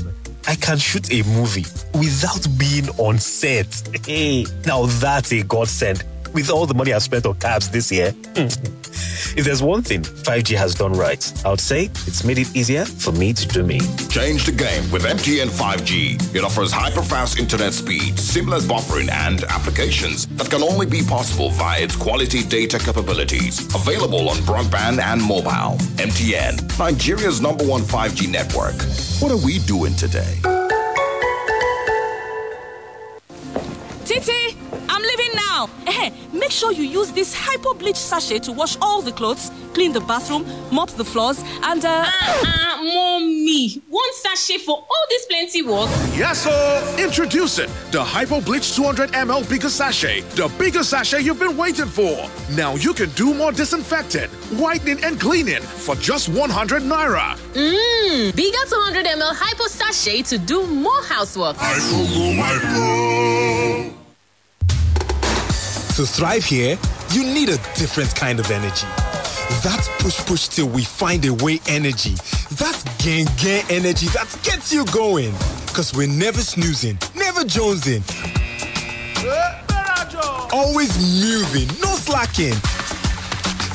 I 0.48 0.54
can 0.54 0.78
shoot 0.78 1.12
a 1.12 1.22
movie 1.24 1.66
without 1.92 2.48
being 2.56 2.88
on 2.98 3.18
set. 3.18 3.66
Hey, 4.06 4.46
now 4.64 4.86
that's 4.86 5.30
a 5.30 5.42
godsend. 5.42 6.02
With 6.34 6.50
all 6.50 6.66
the 6.66 6.74
money 6.74 6.92
I've 6.92 7.02
spent 7.02 7.26
on 7.26 7.38
cabs 7.38 7.70
this 7.70 7.90
year, 7.90 8.12
hmm. 8.12 8.46
if 9.36 9.44
there's 9.44 9.62
one 9.62 9.82
thing 9.82 10.02
5G 10.02 10.56
has 10.56 10.74
done 10.74 10.92
right, 10.92 11.20
I 11.44 11.50
would 11.50 11.60
say 11.60 11.84
it's 12.06 12.24
made 12.24 12.38
it 12.38 12.54
easier 12.54 12.84
for 12.84 13.12
me 13.12 13.32
to 13.32 13.48
do 13.48 13.62
me. 13.62 13.80
Change 14.08 14.44
the 14.44 14.52
game 14.52 14.90
with 14.90 15.04
MTN 15.04 15.48
5G. 15.48 16.34
It 16.34 16.44
offers 16.44 16.70
hyper-fast 16.70 17.38
internet 17.38 17.72
speed, 17.72 18.18
seamless 18.18 18.66
buffering, 18.66 19.10
and 19.10 19.42
applications 19.44 20.26
that 20.36 20.50
can 20.50 20.62
only 20.62 20.86
be 20.86 21.02
possible 21.02 21.50
via 21.50 21.82
its 21.82 21.96
quality 21.96 22.42
data 22.44 22.78
capabilities. 22.78 23.60
Available 23.74 24.28
on 24.28 24.36
broadband 24.38 25.00
and 25.00 25.22
mobile. 25.22 25.76
MTN, 25.96 26.78
Nigeria's 26.78 27.40
number 27.40 27.64
one 27.64 27.82
5G 27.82 28.30
network. 28.30 28.76
What 29.20 29.32
are 29.32 29.44
we 29.44 29.58
doing 29.60 29.94
today? 29.96 30.38
Titi, 34.04 34.56
I'm 34.98 35.04
leaving 35.04 35.36
now. 35.36 35.70
Eh, 35.86 36.10
make 36.32 36.50
sure 36.50 36.72
you 36.72 36.82
use 36.82 37.12
this 37.12 37.32
hypo 37.32 37.72
bleach 37.72 37.94
sachet 37.96 38.40
to 38.40 38.52
wash 38.52 38.76
all 38.82 39.00
the 39.00 39.12
clothes, 39.12 39.52
clean 39.74 39.92
the 39.92 40.00
bathroom, 40.00 40.44
mop 40.72 40.90
the 40.90 41.04
floors, 41.04 41.40
and 41.62 41.84
uh. 41.84 42.04
Uh, 42.10 42.82
mommy, 42.82 43.80
one 43.88 44.12
sachet 44.14 44.58
for 44.58 44.74
all 44.76 45.04
this 45.08 45.24
plenty 45.26 45.62
work. 45.62 45.88
Yes, 46.16 46.42
sir. 46.42 46.96
Introducing 46.98 47.70
the 47.92 48.02
Hypo 48.02 48.40
Bleach 48.40 48.74
200 48.74 49.10
ml 49.12 49.48
bigger 49.48 49.68
sachet, 49.68 50.22
the 50.34 50.48
bigger 50.58 50.82
sachet 50.82 51.20
you've 51.20 51.38
been 51.38 51.56
waiting 51.56 51.86
for. 51.86 52.28
Now 52.56 52.74
you 52.74 52.92
can 52.92 53.10
do 53.10 53.32
more 53.34 53.52
disinfecting, 53.52 54.28
whitening, 54.58 54.98
and 55.04 55.20
cleaning 55.20 55.62
for 55.62 55.94
just 55.96 56.28
100 56.28 56.82
naira. 56.82 57.36
Mmm, 57.54 58.34
bigger 58.34 58.64
200 58.68 59.06
ml 59.06 59.32
hypo 59.32 59.64
sachet 59.68 60.22
to 60.22 60.38
do 60.38 60.66
more 60.66 61.02
housework. 61.04 61.56
To 65.98 66.06
thrive 66.06 66.44
here, 66.44 66.78
you 67.10 67.24
need 67.24 67.48
a 67.48 67.56
different 67.74 68.14
kind 68.14 68.38
of 68.38 68.48
energy. 68.52 68.86
That 69.66 69.84
push 69.98 70.16
push 70.26 70.46
till 70.46 70.68
we 70.68 70.84
find 70.84 71.24
a 71.26 71.34
way 71.34 71.58
energy. 71.66 72.14
That 72.54 72.78
gang 73.02 73.26
gang 73.36 73.64
energy 73.68 74.06
that 74.14 74.28
gets 74.44 74.72
you 74.72 74.84
going. 74.92 75.32
Cause 75.74 75.92
we're 75.96 76.06
never 76.06 76.38
snoozing, 76.38 76.98
never 77.16 77.40
jonesing. 77.40 78.04
Always 80.52 80.94
moving, 81.20 81.66
no 81.80 81.96
slacking. 81.96 82.54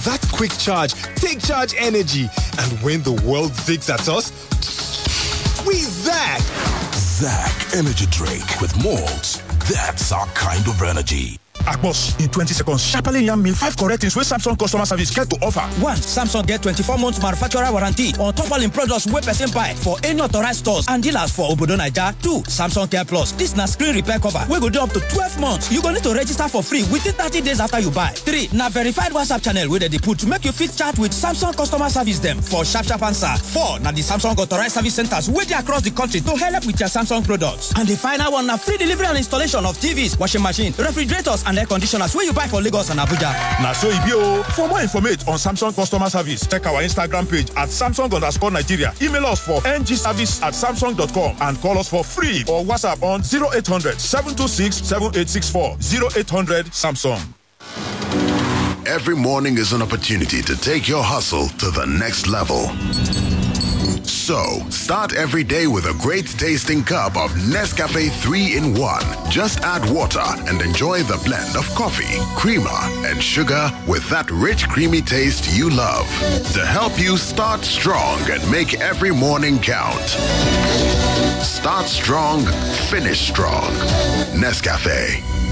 That 0.07 0.25
quick 0.31 0.57
charge, 0.57 0.93
take 1.15 1.41
charge 1.41 1.73
energy. 1.77 2.29
And 2.57 2.71
when 2.83 3.01
the 3.01 3.21
world 3.27 3.51
zigs 3.51 3.93
at 3.93 4.07
us, 4.07 4.31
we 5.67 5.75
zack. 5.75 6.39
Zack 6.93 7.75
Energy 7.75 8.05
Drake 8.11 8.61
with 8.61 8.73
malts. 8.81 9.39
That's 9.69 10.13
our 10.13 10.27
kind 10.27 10.65
of 10.69 10.81
energy. 10.83 11.37
Akpos, 11.65 12.19
in 12.19 12.29
20 12.29 12.53
seconds, 12.53 12.83
sharply 12.83 13.23
yarn 13.25 13.41
me 13.41 13.51
five 13.51 13.75
correct 13.77 14.01
things 14.01 14.13
Samsung 14.15 14.57
customer 14.57 14.85
service 14.85 15.11
get 15.13 15.29
to 15.29 15.35
offer. 15.45 15.61
One, 15.81 15.95
Samsung 15.97 16.45
get 16.45 16.61
24 16.63 16.97
months 16.97 17.21
manufacturer 17.21 17.71
warranty 17.71 18.13
on 18.19 18.33
top 18.33 18.51
all 18.51 18.61
im 18.61 18.69
products 18.71 19.05
wey 19.07 19.21
person 19.21 19.49
buy 19.51 19.73
for 19.73 19.97
any 20.03 20.19
authorized 20.21 20.59
stores 20.59 20.85
and 20.89 21.01
dealers 21.03 21.31
for 21.31 21.49
Obodo 21.49 21.77
Naija. 21.77 22.13
Two, 22.21 22.41
Samsung 22.49 22.89
Care 22.89 23.05
Plus. 23.05 23.31
This 23.33 23.55
na 23.55 23.65
screen 23.65 23.95
repair 23.95 24.19
cover 24.19 24.43
wey 24.49 24.59
go 24.59 24.69
dey 24.69 24.79
up 24.79 24.89
to 24.91 24.99
12 24.99 25.39
months. 25.39 25.71
You 25.71 25.81
go 25.81 25.91
need 25.91 26.03
to 26.03 26.13
register 26.13 26.47
for 26.49 26.63
free 26.63 26.83
within 26.91 27.13
30 27.13 27.41
days 27.41 27.59
after 27.59 27.79
you 27.79 27.91
buy. 27.91 28.09
Three, 28.09 28.49
na 28.51 28.69
verified 28.69 29.11
WhatsApp 29.11 29.43
channel 29.43 29.69
wey 29.69 29.79
dem 29.79 29.91
dey 29.91 29.99
put 29.99 30.19
to 30.19 30.27
make 30.27 30.43
you 30.45 30.51
fit 30.51 30.71
chat 30.75 30.97
with 30.99 31.11
Samsung 31.11 31.55
customer 31.55 31.89
service 31.89 32.19
dem 32.19 32.41
for 32.41 32.65
sharp 32.65 32.85
sharp 32.85 33.01
answer. 33.03 33.31
Four, 33.53 33.79
na 33.79 33.91
the 33.91 34.01
Samsung 34.01 34.37
authorized 34.37 34.73
service 34.75 34.95
centers 34.95 35.29
wey 35.29 35.45
dey 35.45 35.55
across 35.55 35.81
the 35.83 35.91
country 35.91 36.19
to 36.21 36.35
help 36.35 36.65
with 36.65 36.79
your 36.79 36.89
Samsung 36.89 37.23
products. 37.25 37.71
And 37.77 37.87
the 37.87 37.95
final 37.95 38.31
one 38.31 38.47
na 38.47 38.57
free 38.57 38.77
delivery 38.77 39.05
and 39.07 39.17
installation 39.17 39.65
of 39.65 39.77
TVs, 39.77 40.19
washing 40.19 40.41
machine, 40.41 40.73
refrigerators 40.77 41.43
and 41.45 41.52
air 41.57 41.65
conditioners 41.65 42.15
wey 42.15 42.25
you 42.25 42.33
buy 42.33 42.47
for 42.47 42.61
Lagos 42.61 42.89
and 42.89 42.99
Abuja. 42.99 43.31
Na 43.61 43.73
so 43.73 43.89
e 43.89 43.97
be 44.05 44.13
o. 44.13 44.43
For 44.55 44.67
more 44.67 44.81
information 44.81 45.27
on 45.27 45.37
Samsung 45.37 45.73
customer 45.75 46.09
service, 46.09 46.45
check 46.47 46.65
our 46.65 46.81
Instagram 46.81 47.29
page 47.29 47.49
at 47.51 47.69
Samsung 47.69 48.13
underscore 48.13 48.51
Nigeria. 48.51 48.93
Email 49.01 49.25
us 49.27 49.39
for 49.45 49.61
ngservice 49.61 50.41
at 50.41 50.53
samsung.com 50.53 51.35
and 51.41 51.59
call 51.61 51.77
us 51.77 51.89
for 51.89 52.03
free 52.03 52.41
or 52.47 52.63
WhatsApp 52.63 53.01
on 53.03 53.21
0800 53.21 53.99
726 53.99 54.75
7864 54.87 55.77
0800 56.19 56.65
Samsung. 56.67 57.21
Every 58.85 59.15
morning 59.15 59.57
is 59.57 59.71
an 59.73 59.81
opportunity 59.81 60.41
to 60.41 60.55
take 60.57 60.87
your 60.89 61.03
hustle 61.03 61.47
to 61.59 61.71
the 61.71 61.85
next 61.85 62.27
level. 62.27 62.67
So, 64.23 64.65
start 64.69 65.13
every 65.15 65.43
day 65.43 65.67
with 65.67 65.85
a 65.87 65.93
great 66.01 66.25
tasting 66.25 66.81
cup 66.81 67.17
of 67.17 67.31
Nescafe 67.31 68.09
3 68.09 68.55
in 68.55 68.73
1. 68.73 69.29
Just 69.29 69.59
add 69.63 69.83
water 69.93 70.23
and 70.47 70.61
enjoy 70.61 71.03
the 71.03 71.21
blend 71.25 71.57
of 71.57 71.67
coffee, 71.75 72.21
creamer, 72.33 72.69
and 73.05 73.21
sugar 73.21 73.69
with 73.85 74.09
that 74.11 74.31
rich, 74.31 74.69
creamy 74.69 75.01
taste 75.01 75.53
you 75.53 75.69
love. 75.69 76.07
To 76.53 76.65
help 76.65 76.97
you 76.97 77.17
start 77.17 77.65
strong 77.65 78.17
and 78.31 78.49
make 78.49 78.79
every 78.79 79.11
morning 79.11 79.59
count. 79.59 80.07
Start 81.43 81.87
strong, 81.87 82.45
finish 82.89 83.27
strong. 83.27 83.73
Nescafe. 84.39 85.42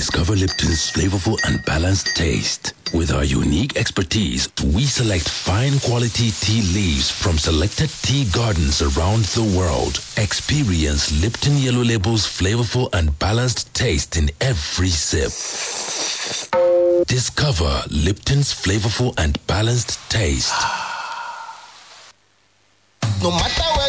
Discover 0.00 0.36
Lipton's 0.36 0.90
flavorful 0.90 1.36
and 1.46 1.62
balanced 1.66 2.16
taste. 2.16 2.72
With 2.94 3.12
our 3.12 3.22
unique 3.22 3.76
expertise, 3.76 4.48
we 4.74 4.84
select 4.84 5.28
fine 5.28 5.78
quality 5.80 6.30
tea 6.30 6.62
leaves 6.72 7.10
from 7.10 7.36
selected 7.36 7.90
tea 8.00 8.24
gardens 8.32 8.80
around 8.80 9.24
the 9.36 9.44
world. 9.54 10.02
Experience 10.16 11.12
Lipton 11.20 11.58
Yellow 11.58 11.84
Label's 11.84 12.26
flavorful 12.26 12.88
and 12.94 13.16
balanced 13.18 13.74
taste 13.74 14.16
in 14.16 14.30
every 14.40 14.88
sip. 14.88 15.32
Discover 17.06 17.82
Lipton's 17.90 18.54
flavorful 18.54 19.12
and 19.18 19.36
balanced 19.46 20.00
taste. 20.10 20.54
No 23.20 23.30
matter 23.32 23.79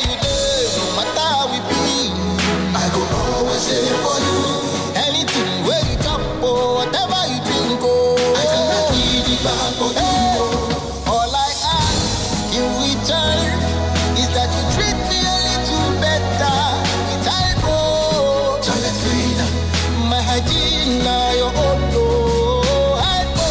back 9.44 9.74
for 9.80 9.92
you. 9.94 10.18
All 11.10 11.32
I 11.34 11.50
ask 11.82 12.54
in 12.54 12.66
return 12.86 13.50
is 14.22 14.30
that 14.38 14.50
you 14.56 14.64
treat 14.76 14.98
me 15.10 15.20
a 15.22 15.38
little 15.50 15.90
better. 16.00 16.58
It's 17.14 17.28
I 17.28 17.58
go 17.62 17.78
my 20.10 20.22
hygiene 20.22 21.04
now 21.04 21.32
your 21.42 21.54
own. 21.66 21.80
I 22.98 23.26
go 23.38 23.50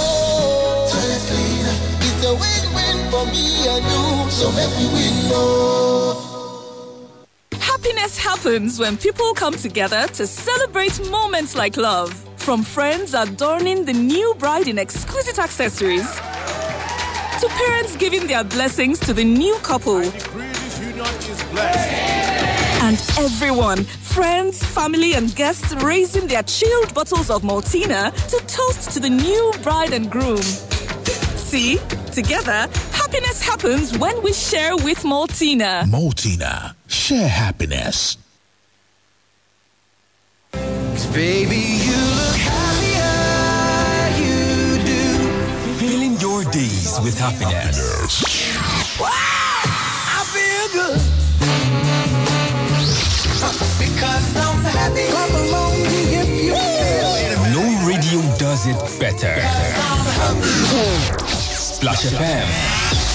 toilet 0.91 1.25
cleaner. 1.29 1.77
It's 2.07 2.23
a 2.25 2.33
win-win 2.43 2.99
for 3.11 3.25
me 3.33 3.47
and 3.73 3.85
you, 3.93 4.31
so 4.31 4.47
make 4.53 4.73
we 4.79 4.87
win. 4.95 5.11
Happiness 7.61 8.19
happens 8.19 8.79
when 8.79 8.97
people 8.97 9.35
come 9.35 9.55
together 9.55 10.07
to 10.09 10.27
celebrate 10.27 11.01
moments 11.11 11.57
like 11.57 11.77
love. 11.77 12.30
From 12.51 12.65
friends 12.65 13.15
adorning 13.15 13.85
the 13.85 13.93
new 13.93 14.35
bride 14.35 14.67
in 14.67 14.77
exquisite 14.77 15.39
accessories, 15.39 16.03
to 16.03 17.49
parents 17.49 17.95
giving 17.97 18.27
their 18.27 18.43
blessings 18.43 18.99
to 19.07 19.13
the 19.13 19.23
new 19.23 19.55
couple. 19.63 20.03
And 22.83 23.01
everyone, 23.21 23.85
friends, 23.85 24.65
family, 24.65 25.15
and 25.15 25.33
guests 25.37 25.73
raising 25.75 26.27
their 26.27 26.43
chilled 26.43 26.93
bottles 26.93 27.31
of 27.31 27.43
Maltina 27.43 28.11
to 28.31 28.45
toast 28.49 28.91
to 28.95 28.99
the 28.99 29.11
new 29.11 29.53
bride 29.63 29.93
and 29.93 30.11
groom. 30.11 30.43
See, 30.43 31.79
together, 32.11 32.69
happiness 32.91 33.41
happens 33.41 33.97
when 33.97 34.21
we 34.25 34.33
share 34.33 34.75
with 34.75 35.05
Maltina. 35.05 35.85
Maltina. 35.85 36.75
Share 36.89 37.29
happiness. 37.29 38.17
Baby, 41.13 41.57
you 41.57 42.10
with 46.99 47.17
happiness. 47.19 48.59
Wow, 48.99 49.07
I 49.07 50.25
feel 50.35 50.67
good. 50.75 50.99
Because 53.79 54.37
I'm 54.37 54.65
happy. 54.65 55.07
Clap 55.11 55.31
along 55.31 55.75
if 55.77 56.29
you 56.43 56.53
feel 56.53 57.53
No 57.55 57.87
radio 57.87 58.21
does 58.39 58.67
it 58.67 58.81
better. 58.99 59.37
Splash 61.39 62.07
FM. 62.07 63.10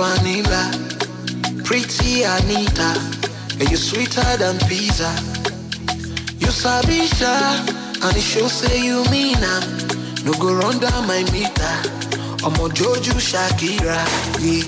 Vanilla, 0.00 0.72
pretty 1.62 2.22
Anita, 2.22 2.90
and 3.60 3.68
you're 3.68 3.76
sweeter 3.76 4.24
than 4.38 4.56
pizza. 4.60 5.12
You 6.40 6.48
sabisha, 6.48 7.36
and 8.02 8.16
it 8.16 8.22
show 8.22 8.48
say 8.48 8.82
you 8.82 9.04
mean 9.10 9.36
am. 9.36 9.62
No 10.24 10.32
go 10.40 10.54
run 10.54 10.80
down 10.80 11.06
my 11.06 11.22
meter. 11.32 11.76
I'm 12.40 12.56
a 12.64 12.66
Joju 12.72 13.20
Shakira, 13.20 14.00
yeah. 14.40 14.64